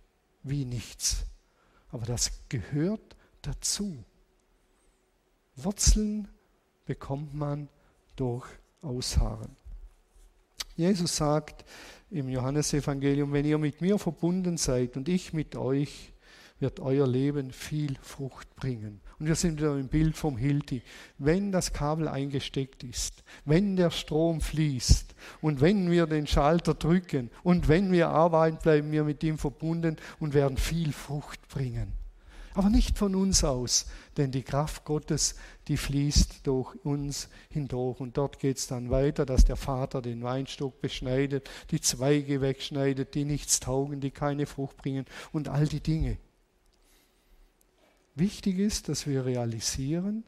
wie 0.43 0.65
nichts. 0.65 1.25
Aber 1.93 2.07
das 2.07 2.33
gehört 2.49 3.15
dazu. 3.43 3.97
Wurzeln 5.55 6.29
bekommt 6.85 7.35
man 7.35 7.69
durch 8.17 8.47
Ausharren. 8.83 9.57
Jesus 10.77 11.17
sagt 11.17 11.65
im 12.11 12.29
Johannesevangelium, 12.29 13.33
wenn 13.33 13.45
ihr 13.45 13.59
mit 13.59 13.81
mir 13.81 13.99
verbunden 13.99 14.57
seid 14.57 14.97
und 14.97 15.09
ich 15.09 15.33
mit 15.33 15.57
euch, 15.57 16.13
wird 16.61 16.81
euer 16.81 17.07
Leben 17.07 17.51
viel 17.51 17.97
Frucht 18.01 18.55
bringen. 18.57 19.01
Und 19.19 19.27
wir 19.27 19.35
sind 19.35 19.59
wieder 19.59 19.77
im 19.77 19.89
Bild 19.89 20.17
vom 20.17 20.37
Hilti. 20.37 20.83
Wenn 21.19 21.53
das 21.53 21.73
Kabel 21.73 22.09
eingesteckt 22.09 22.85
ist, 22.85 23.25
wenn 23.45 23.77
der 23.77 23.91
Strom 23.91 24.41
fließt 24.41 25.15
und 25.41 25.61
wenn 25.61 25.91
wir 25.91 26.07
den 26.07 26.27
Schalter 26.27 26.75
drücken 26.75 27.31
und 27.43 27.69
wenn 27.69 27.93
wir 27.93 28.09
arbeiten, 28.09 28.59
bleiben 28.63 28.93
wir 28.93 29.05
mit 29.05 29.23
ihm 29.23 29.39
verbunden 29.39 29.97
und 30.21 30.35
werden 30.35 30.57
viel 30.57 30.93
Frucht 30.93 31.49
bringen. 31.49 31.93
Aber 32.55 32.71
nicht 32.71 32.97
von 32.97 33.17
uns 33.17 33.43
aus, 33.43 33.87
denn 34.17 34.31
die 34.31 34.45
Kraft 34.45 34.85
Gottes, 34.85 35.35
die 35.67 35.77
fließt 35.77 36.47
durch 36.47 36.77
uns 36.85 37.29
hindurch. 37.51 37.99
Und 37.99 38.17
dort 38.17 38.39
geht 38.39 38.59
es 38.59 38.69
dann 38.69 38.91
weiter, 38.91 39.27
dass 39.27 39.45
der 39.45 39.57
Vater 39.57 40.01
den 40.01 40.23
Weinstock 40.23 40.81
beschneidet, 40.81 41.51
die 41.73 41.81
Zweige 41.81 42.41
wegschneidet, 42.41 43.17
die 43.17 43.25
nichts 43.25 43.59
taugen, 43.59 44.01
die 44.01 44.13
keine 44.13 44.47
Frucht 44.47 44.77
bringen 44.77 45.05
und 45.33 45.49
all 45.49 45.67
die 45.67 45.81
Dinge. 45.81 46.17
Wichtig 48.15 48.61
ist, 48.61 48.89
dass 48.89 49.09
wir 49.09 49.25
realisieren, 49.25 50.25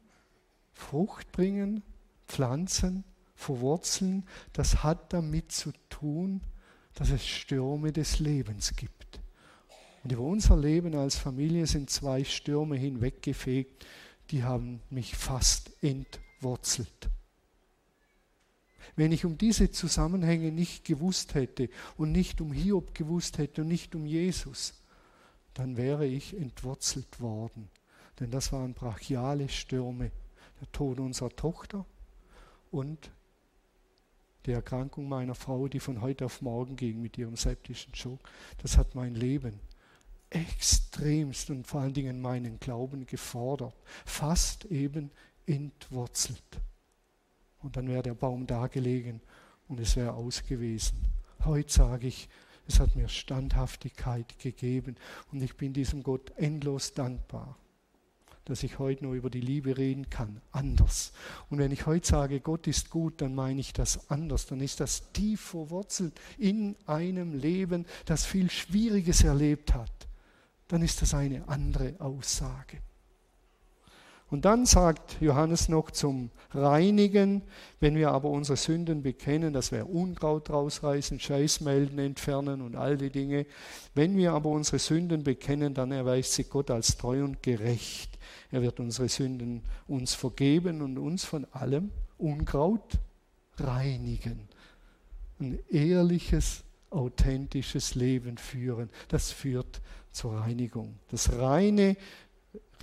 Frucht 0.73 1.31
bringen, 1.31 1.85
pflanzen, 2.27 3.05
verwurzeln, 3.37 4.27
das 4.53 4.83
hat 4.83 5.13
damit 5.13 5.53
zu 5.53 5.71
tun, 5.89 6.41
dass 6.95 7.11
es 7.11 7.25
Stürme 7.25 7.93
des 7.93 8.19
Lebens 8.19 8.75
gibt. 8.75 9.06
Und 10.07 10.13
über 10.13 10.23
unser 10.23 10.57
Leben 10.57 10.95
als 10.95 11.17
Familie 11.17 11.67
sind 11.67 11.91
zwei 11.91 12.23
Stürme 12.23 12.77
hinweggefegt, 12.77 13.85
die 14.31 14.45
haben 14.45 14.81
mich 14.89 15.17
fast 15.17 15.73
entwurzelt. 15.83 17.11
Wenn 18.95 19.11
ich 19.11 19.25
um 19.25 19.37
diese 19.37 19.73
Zusammenhänge 19.73 20.53
nicht 20.53 20.85
gewusst 20.85 21.35
hätte 21.35 21.69
und 21.97 22.13
nicht 22.13 22.41
um 22.41 22.53
Hiob 22.53 22.95
gewusst 22.95 23.39
hätte 23.39 23.63
und 23.63 23.67
nicht 23.67 23.97
um 23.97 24.07
Jesus, 24.07 24.75
dann 25.55 25.77
wäre 25.77 26.07
ich 26.07 26.39
entwurzelt 26.39 27.19
worden. 27.19 27.69
Denn 28.21 28.31
das 28.31 28.53
waren 28.53 28.75
brachiale 28.75 29.49
Stürme. 29.49 30.13
Der 30.61 30.71
Tod 30.71 31.01
unserer 31.01 31.31
Tochter 31.31 31.85
und 32.71 33.11
die 34.47 34.53
Erkrankung 34.53 35.09
meiner 35.09 35.35
Frau, 35.35 35.67
die 35.67 35.81
von 35.81 36.01
heute 36.01 36.27
auf 36.27 36.43
morgen 36.43 36.77
ging 36.77 37.03
mit 37.03 37.19
ihrem 37.19 37.35
septischen 37.35 37.93
Schock. 37.97 38.21
Das 38.63 38.79
hat 38.79 38.95
mein 38.95 39.17
Leben 39.17 39.66
extremst 40.37 41.51
und 41.51 41.67
vor 41.67 41.81
allen 41.81 41.95
Dingen 41.95 42.21
meinen 42.21 42.59
Glauben 42.61 43.07
gefordert, 43.07 43.75
fast 44.05 44.65
eben 44.67 45.11
entwurzelt. 45.47 46.61
Und 47.63 47.77
dann 47.77 47.89
wäre 47.89 48.03
der 48.03 48.15
Baum 48.15 48.47
da 48.47 48.67
gelegen 48.67 49.21
und 49.69 49.81
es 49.81 49.97
wäre 49.97 50.13
aus 50.13 50.45
gewesen. 50.45 50.99
Heute 51.45 51.73
sage 51.73 52.07
ich, 52.07 52.29
es 52.69 52.81
hat 52.81 52.97
mir 52.97 53.09
Standhaftigkeit 53.09 54.39
gegeben 54.39 54.97
und 55.33 55.43
ich 55.43 55.57
bin 55.57 55.73
diesem 55.73 56.03
Gott 56.03 56.33
endlos 56.37 56.95
dankbar, 56.95 57.57
dass 58.45 58.63
ich 58.63 58.79
heute 58.79 59.05
nur 59.05 59.15
über 59.15 59.31
die 59.31 59.41
Liebe 59.41 59.77
reden 59.77 60.11
kann, 60.11 60.41
anders. 60.51 61.13
Und 61.49 61.59
wenn 61.59 61.71
ich 61.71 61.87
heute 61.87 62.07
sage, 62.07 62.41
Gott 62.41 62.67
ist 62.67 62.91
gut, 62.91 63.21
dann 63.21 63.35
meine 63.35 63.61
ich 63.61 63.73
das 63.73 64.11
anders, 64.11 64.47
dann 64.47 64.61
ist 64.61 64.81
das 64.81 65.13
tief 65.13 65.41
verwurzelt 65.41 66.13
in 66.39 66.77
einem 66.87 67.35
Leben, 67.35 67.87
das 68.05 68.25
viel 68.25 68.51
Schwieriges 68.51 69.23
erlebt 69.23 69.75
hat 69.75 69.96
dann 70.69 70.83
ist 70.83 71.03
das 71.03 71.15
eine 71.15 71.47
andere 71.49 71.95
Aussage. 71.99 72.79
Und 74.29 74.45
dann 74.45 74.67
sagt 74.67 75.21
Johannes 75.21 75.69
noch 75.69 75.93
zum 75.93 76.31
Reinigen, 76.51 77.43
wenn 77.79 77.95
wir 77.95 78.11
aber 78.11 78.29
unsere 78.29 78.57
Sünden 78.57 79.03
bekennen, 79.03 79.53
dass 79.53 79.71
wir 79.71 79.89
Unkraut 79.89 80.51
rausreißen, 80.51 81.21
Scheißmelden 81.21 81.99
entfernen 82.01 82.61
und 82.61 82.75
all 82.75 82.97
die 82.97 83.11
Dinge. 83.11 83.47
Wenn 83.95 84.17
wir 84.17 84.33
aber 84.33 84.51
unsere 84.51 84.81
Sünden 84.81 85.23
bekennen, 85.23 85.75
dann 85.75 85.93
erweist 85.93 86.33
sich 86.33 86.51
Gott 86.51 86.73
als 86.73 86.97
treu 86.97 87.23
und 87.23 87.41
gerecht. 87.41 88.19
Er 88.51 88.63
wird 88.63 88.81
unsere 88.81 89.09
Sünden 89.09 89.63
uns 89.87 90.15
vergeben 90.15 90.83
und 90.83 90.99
uns 90.99 91.25
von 91.25 91.47
allem 91.53 91.91
Unkraut 92.19 92.99
reinigen. 93.59 94.49
Ein 95.39 95.61
ehrliches, 95.71 96.65
authentisches 96.91 97.95
Leben 97.95 98.39
führen. 98.39 98.91
Das 99.07 99.31
führt 99.31 99.81
zur 100.17 100.41
Reinigung. 100.41 100.99
Das 101.11 101.33
reine, 101.39 101.97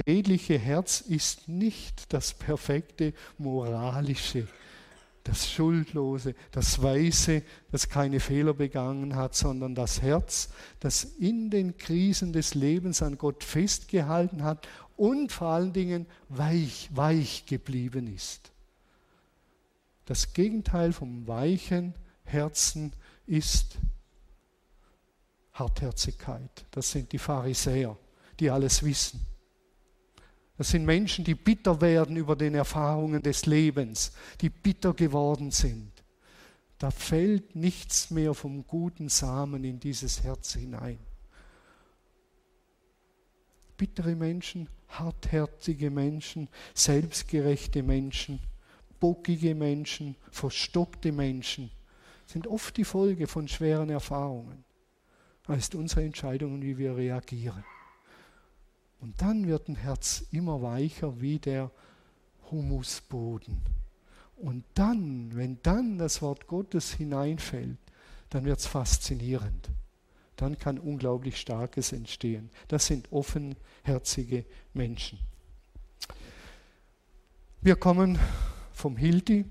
redliche 0.07 0.57
Herz 0.57 1.01
ist 1.01 1.47
nicht 1.47 2.13
das 2.13 2.33
perfekte 2.33 3.13
moralische. 3.37 4.47
das 5.25 5.49
Schuldlose, 5.49 6.35
das 6.51 6.83
Weiße, 6.83 7.43
das 7.71 7.87
keine 7.87 8.19
Fehler 8.19 8.53
begangen 8.53 9.15
hat, 9.15 9.35
sondern 9.35 9.73
das 9.73 10.01
Herz, 10.01 10.49
das 10.81 11.05
in 11.05 11.49
den 11.49 11.77
Krisen 11.77 12.33
des 12.33 12.55
Lebens 12.55 13.01
an 13.01 13.17
Gott 13.17 13.45
festgehalten 13.45 14.43
hat 14.43 14.67
und 14.97 15.31
vor 15.31 15.47
allen 15.47 15.71
Dingen 15.71 16.07
weich, 16.27 16.89
weich 16.93 17.45
geblieben 17.45 18.13
ist. 18.13 18.51
Das 20.05 20.33
Gegenteil 20.33 20.91
vom 20.91 21.25
weichen 21.25 21.93
Herzen 22.25 22.91
ist 23.25 23.77
Hartherzigkeit. 25.53 26.65
Das 26.71 26.91
sind 26.91 27.11
die 27.11 27.19
Pharisäer, 27.19 27.97
die 28.39 28.49
alles 28.49 28.83
wissen. 28.83 29.25
Das 30.57 30.69
sind 30.69 30.85
Menschen, 30.85 31.25
die 31.25 31.35
bitter 31.35 31.81
werden 31.81 32.15
über 32.15 32.35
den 32.35 32.55
Erfahrungen 32.55 33.21
des 33.21 33.45
Lebens, 33.45 34.11
die 34.41 34.49
bitter 34.49 34.93
geworden 34.93 35.51
sind. 35.51 35.91
Da 36.77 36.91
fällt 36.91 37.55
nichts 37.55 38.11
mehr 38.11 38.33
vom 38.33 38.65
guten 38.67 39.09
Samen 39.09 39.63
in 39.63 39.79
dieses 39.79 40.23
Herz 40.23 40.53
hinein. 40.53 40.99
Bittere 43.77 44.15
Menschen, 44.15 44.69
hartherzige 44.89 45.89
Menschen, 45.89 46.49
selbstgerechte 46.73 47.81
Menschen, 47.81 48.39
bockige 48.99 49.55
Menschen, 49.55 50.15
verstockte 50.29 51.11
Menschen 51.11 51.71
sind 52.25 52.47
oft 52.47 52.75
die 52.77 52.85
Folge 52.85 53.27
von 53.27 53.47
schweren 53.47 53.89
Erfahrungen. 53.89 54.63
Ist 55.47 55.75
unsere 55.75 56.03
Entscheidung, 56.03 56.61
wie 56.61 56.77
wir 56.77 56.95
reagieren. 56.95 57.63
Und 59.01 59.21
dann 59.21 59.45
wird 59.47 59.67
ein 59.67 59.75
Herz 59.75 60.23
immer 60.31 60.61
weicher 60.61 61.19
wie 61.19 61.37
der 61.37 61.69
Humusboden. 62.49 63.61
Und 64.37 64.63
dann, 64.73 65.35
wenn 65.35 65.59
dann 65.61 65.97
das 65.97 66.21
Wort 66.21 66.47
Gottes 66.47 66.93
hineinfällt, 66.93 67.77
dann 68.29 68.45
wird 68.45 68.59
es 68.59 68.65
faszinierend. 68.65 69.69
Dann 70.37 70.57
kann 70.57 70.79
unglaublich 70.79 71.39
Starkes 71.39 71.91
entstehen. 71.91 72.49
Das 72.67 72.87
sind 72.87 73.11
offenherzige 73.11 74.45
Menschen. 74.73 75.19
Wir 77.61 77.75
kommen 77.75 78.17
vom 78.71 78.97
Hilti, 78.97 79.45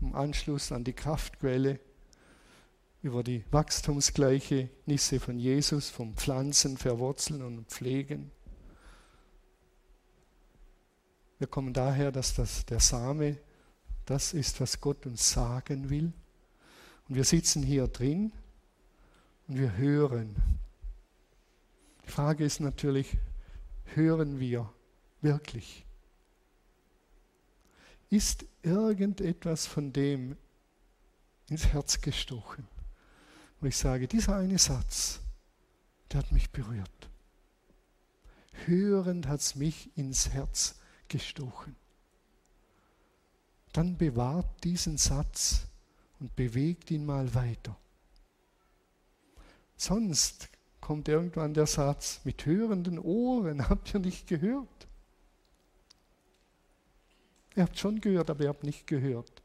im 0.00 0.14
Anschluss 0.14 0.70
an 0.70 0.84
die 0.84 0.92
Kraftquelle, 0.92 1.80
über 3.04 3.22
die 3.22 3.44
wachstumsgleiche 3.50 4.70
Nisse 4.86 5.20
von 5.20 5.38
Jesus, 5.38 5.90
vom 5.90 6.14
Pflanzen, 6.14 6.78
Verwurzeln 6.78 7.42
und 7.42 7.68
Pflegen. 7.68 8.30
Wir 11.38 11.46
kommen 11.46 11.74
daher, 11.74 12.10
dass 12.10 12.34
das, 12.34 12.64
der 12.64 12.80
Same 12.80 13.36
das 14.06 14.32
ist, 14.32 14.58
was 14.62 14.80
Gott 14.80 15.04
uns 15.04 15.30
sagen 15.30 15.90
will. 15.90 16.14
Und 17.06 17.14
wir 17.14 17.24
sitzen 17.24 17.62
hier 17.62 17.88
drin 17.88 18.32
und 19.48 19.58
wir 19.58 19.76
hören. 19.76 20.34
Die 22.06 22.10
Frage 22.10 22.42
ist 22.42 22.60
natürlich, 22.60 23.18
hören 23.94 24.40
wir 24.40 24.72
wirklich? 25.20 25.84
Ist 28.08 28.46
irgendetwas 28.62 29.66
von 29.66 29.92
dem 29.92 30.38
ins 31.50 31.66
Herz 31.66 32.00
gestochen? 32.00 32.66
Wo 33.64 33.68
ich 33.68 33.78
sage, 33.78 34.06
dieser 34.06 34.36
eine 34.36 34.58
Satz, 34.58 35.20
der 36.12 36.18
hat 36.18 36.32
mich 36.32 36.50
berührt. 36.50 37.08
Hörend 38.66 39.26
hat 39.26 39.40
es 39.40 39.54
mich 39.54 39.90
ins 39.96 40.28
Herz 40.28 40.74
gestochen. 41.08 41.74
Dann 43.72 43.96
bewahrt 43.96 44.62
diesen 44.64 44.98
Satz 44.98 45.62
und 46.20 46.36
bewegt 46.36 46.90
ihn 46.90 47.06
mal 47.06 47.34
weiter. 47.34 47.74
Sonst 49.78 50.50
kommt 50.82 51.08
irgendwann 51.08 51.54
der 51.54 51.66
Satz, 51.66 52.20
mit 52.24 52.44
hörenden 52.44 52.98
Ohren 52.98 53.66
habt 53.70 53.94
ihr 53.94 54.00
nicht 54.00 54.26
gehört. 54.26 54.86
Ihr 57.56 57.62
habt 57.62 57.78
schon 57.78 58.02
gehört, 58.02 58.28
aber 58.28 58.42
ihr 58.42 58.50
habt 58.50 58.64
nicht 58.64 58.86
gehört. 58.86 59.42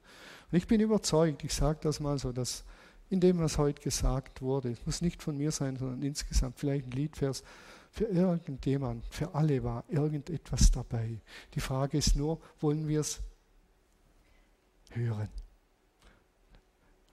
Und 0.51 0.57
ich 0.57 0.67
bin 0.67 0.82
überzeugt, 0.82 1.45
ich 1.45 1.53
sage 1.53 1.80
das 1.84 2.01
mal 2.01 2.20
so, 2.20 2.34
dass 2.34 2.65
in 3.10 3.20
dem, 3.20 3.39
was 3.39 3.57
heute 3.57 3.82
gesagt 3.82 4.41
wurde. 4.41 4.72
Es 4.72 4.86
muss 4.86 5.01
nicht 5.01 5.24
von 5.24 5.38
mir 5.38 5.51
sein, 5.51 5.78
sondern 5.78 6.01
insgesamt 6.01 6.60
vielleicht 6.60 6.88
ein 6.88 6.91
Liedvers. 6.91 7.43
Für 7.91 8.05
irgendjemand, 8.05 9.05
für 9.10 9.34
alle 9.34 9.64
war 9.64 9.84
irgendetwas 9.88 10.70
dabei. 10.70 11.20
Die 11.55 11.60
Frage 11.60 11.97
ist 11.97 12.16
nur, 12.16 12.39
wollen 12.60 12.88
wir 12.88 12.99
es 12.99 13.20
hören? 14.91 15.30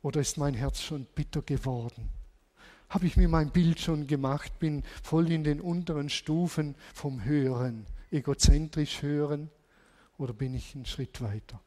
Oder 0.02 0.20
ist 0.20 0.36
mein 0.36 0.54
Herz 0.54 0.82
schon 0.82 1.06
bitter 1.06 1.42
geworden? 1.42 2.10
Habe 2.90 3.06
ich 3.06 3.16
mir 3.16 3.28
mein 3.28 3.50
Bild 3.50 3.80
schon 3.80 4.06
gemacht, 4.06 4.58
bin 4.58 4.84
voll 5.02 5.32
in 5.32 5.42
den 5.42 5.60
unteren 5.60 6.08
Stufen 6.08 6.76
vom 6.94 7.24
Hören, 7.24 7.86
egozentrisch 8.10 9.02
hören, 9.02 9.50
oder 10.18 10.32
bin 10.32 10.54
ich 10.54 10.74
einen 10.74 10.86
Schritt 10.86 11.20
weiter? 11.20 11.60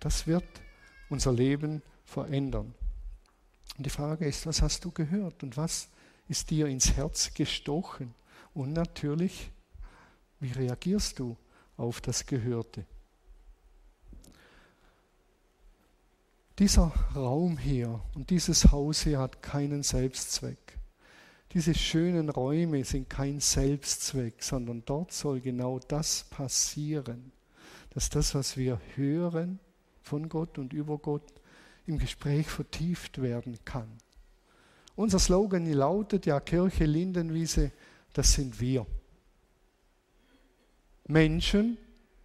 Das 0.00 0.26
wird 0.26 0.44
unser 1.08 1.32
Leben 1.32 1.82
verändern. 2.08 2.74
Und 3.76 3.86
die 3.86 3.90
Frage 3.90 4.26
ist, 4.26 4.46
was 4.46 4.62
hast 4.62 4.84
du 4.84 4.90
gehört 4.90 5.42
und 5.42 5.56
was 5.56 5.88
ist 6.28 6.50
dir 6.50 6.66
ins 6.66 6.96
Herz 6.96 7.34
gestochen? 7.34 8.14
Und 8.54 8.72
natürlich, 8.72 9.50
wie 10.40 10.52
reagierst 10.52 11.18
du 11.18 11.36
auf 11.76 12.00
das 12.00 12.26
Gehörte? 12.26 12.84
Dieser 16.58 16.92
Raum 17.14 17.56
hier 17.56 18.00
und 18.14 18.30
dieses 18.30 18.72
Haus 18.72 19.02
hier 19.02 19.20
hat 19.20 19.42
keinen 19.42 19.84
Selbstzweck. 19.84 20.78
Diese 21.52 21.74
schönen 21.74 22.30
Räume 22.30 22.84
sind 22.84 23.08
kein 23.08 23.38
Selbstzweck, 23.38 24.42
sondern 24.42 24.82
dort 24.84 25.12
soll 25.12 25.40
genau 25.40 25.78
das 25.78 26.24
passieren, 26.24 27.32
dass 27.90 28.10
das, 28.10 28.34
was 28.34 28.56
wir 28.56 28.80
hören 28.96 29.60
von 30.02 30.28
Gott 30.28 30.58
und 30.58 30.72
über 30.72 30.98
Gott, 30.98 31.32
im 31.88 31.98
Gespräch 31.98 32.46
vertieft 32.46 33.22
werden 33.22 33.58
kann. 33.64 33.88
Unser 34.94 35.18
Slogan 35.18 35.70
lautet 35.72 36.26
ja 36.26 36.38
Kirche 36.40 36.84
Lindenwiese, 36.84 37.72
das 38.12 38.32
sind 38.32 38.60
wir. 38.60 38.86
Menschen 41.06 41.78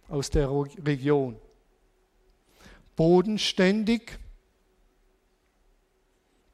aus 0.08 0.28
der 0.28 0.50
Region. 0.50 1.36
Bodenständig, 2.96 4.18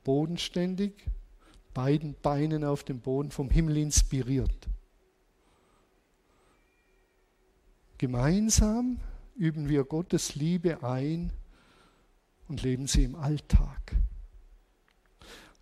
bodenständig, 0.04 0.92
beiden 1.74 2.14
Beinen 2.22 2.64
auf 2.64 2.84
dem 2.84 3.00
Boden 3.00 3.30
vom 3.30 3.50
Himmel 3.50 3.78
inspiriert. 3.78 4.68
Gemeinsam 7.98 8.98
üben 9.34 9.68
wir 9.68 9.84
Gottes 9.84 10.34
Liebe 10.34 10.82
ein 10.82 11.32
und 12.50 12.62
leben 12.62 12.88
sie 12.88 13.04
im 13.04 13.14
Alltag. 13.14 13.94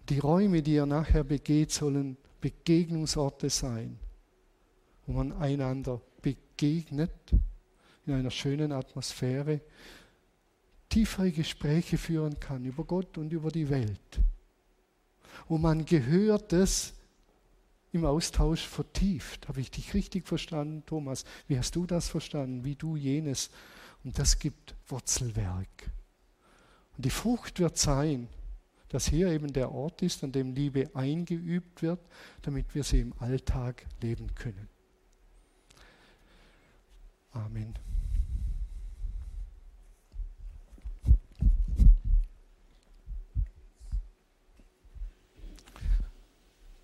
Die 0.08 0.18
Räume, 0.18 0.62
die 0.62 0.72
ihr 0.72 0.86
nachher 0.86 1.22
begeht, 1.22 1.70
sollen 1.70 2.16
Begegnungsorte 2.40 3.50
sein, 3.50 3.98
wo 5.06 5.12
man 5.12 5.32
einander 5.32 6.00
begegnet 6.22 7.12
in 8.06 8.14
einer 8.14 8.30
schönen 8.30 8.72
Atmosphäre, 8.72 9.60
tiefere 10.88 11.30
Gespräche 11.30 11.98
führen 11.98 12.40
kann 12.40 12.64
über 12.64 12.84
Gott 12.84 13.18
und 13.18 13.34
über 13.34 13.50
die 13.50 13.68
Welt, 13.68 14.20
wo 15.46 15.58
man 15.58 15.84
Gehörtes 15.84 16.94
im 17.92 18.06
Austausch 18.06 18.66
vertieft. 18.66 19.46
Habe 19.48 19.60
ich 19.60 19.70
dich 19.70 19.92
richtig 19.92 20.26
verstanden, 20.26 20.84
Thomas? 20.86 21.26
Wie 21.48 21.58
hast 21.58 21.76
du 21.76 21.84
das 21.84 22.08
verstanden? 22.08 22.64
Wie 22.64 22.76
du 22.76 22.96
jenes? 22.96 23.50
Und 24.04 24.18
das 24.18 24.38
gibt 24.38 24.74
Wurzelwerk. 24.86 25.90
Und 26.98 27.04
die 27.04 27.10
Frucht 27.10 27.60
wird 27.60 27.78
sein, 27.78 28.26
dass 28.88 29.06
hier 29.06 29.28
eben 29.28 29.52
der 29.52 29.70
Ort 29.70 30.02
ist, 30.02 30.24
an 30.24 30.32
dem 30.32 30.52
Liebe 30.52 30.90
eingeübt 30.94 31.80
wird, 31.80 32.00
damit 32.42 32.74
wir 32.74 32.82
sie 32.82 32.98
im 32.98 33.14
Alltag 33.20 33.86
leben 34.02 34.34
können. 34.34 34.68
Amen. 37.30 37.72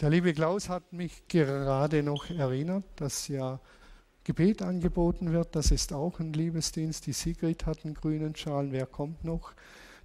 Der 0.01 0.11
liebe 0.11 0.33
Klaus 0.33 0.69
hat 0.69 0.93
mich 0.93 1.27
gerade 1.27 2.05
noch 2.05 2.31
erinnert, 2.31 2.85
dass 2.95 3.27
ja 3.27 3.59
Gebet 4.23 4.63
angeboten 4.63 5.33
wird. 5.33 5.57
Das 5.57 5.73
ist 5.73 5.93
auch 5.93 6.21
ein 6.21 6.33
Liebesdienst. 6.33 7.05
Die 7.09 7.13
Sigrid 7.13 7.67
hat 7.67 7.85
einen 7.85 7.95
grünen 7.95 8.37
Schal. 8.37 8.71
Wer 8.71 8.87
kommt 8.87 9.25
noch? 9.25 9.55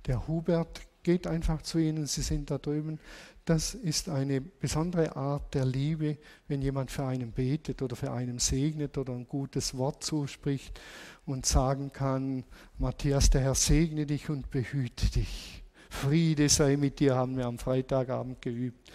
Der 0.05 0.27
Hubert 0.27 0.81
geht 1.03 1.27
einfach 1.27 1.61
zu 1.61 1.77
Ihnen, 1.77 2.05
Sie 2.05 2.21
sind 2.21 2.51
da 2.51 2.57
drüben. 2.57 2.99
das 3.45 3.73
ist 3.73 4.09
eine 4.09 4.41
besondere 4.41 5.15
Art 5.15 5.55
der 5.55 5.65
Liebe, 5.65 6.19
wenn 6.47 6.61
jemand 6.61 6.91
für 6.91 7.05
einen 7.05 7.31
betet 7.31 7.81
oder 7.81 7.95
für 7.95 8.11
einen 8.11 8.37
segnet 8.37 8.95
oder 8.97 9.13
ein 9.13 9.27
gutes 9.27 9.75
Wort 9.75 10.03
zuspricht 10.03 10.79
und 11.25 11.47
sagen 11.47 11.91
kann, 11.91 12.43
Matthias, 12.77 13.31
der 13.31 13.41
Herr 13.41 13.55
segne 13.55 14.05
dich 14.05 14.29
und 14.29 14.51
behüte 14.51 15.09
dich. 15.09 15.63
Friede 15.89 16.47
sei 16.47 16.77
mit 16.77 16.99
dir, 16.99 17.15
haben 17.15 17.37
wir 17.37 17.47
am 17.47 17.57
Freitagabend 17.57 18.41
geübt. 18.41 18.91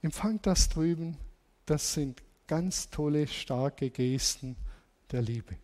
Empfangt 0.00 0.46
das 0.46 0.70
drüben, 0.70 1.18
das 1.66 1.92
sind 1.92 2.22
ganz 2.46 2.88
tolle, 2.88 3.26
starke 3.26 3.90
Gesten 3.90 4.56
der 5.12 5.20
Liebe. 5.20 5.56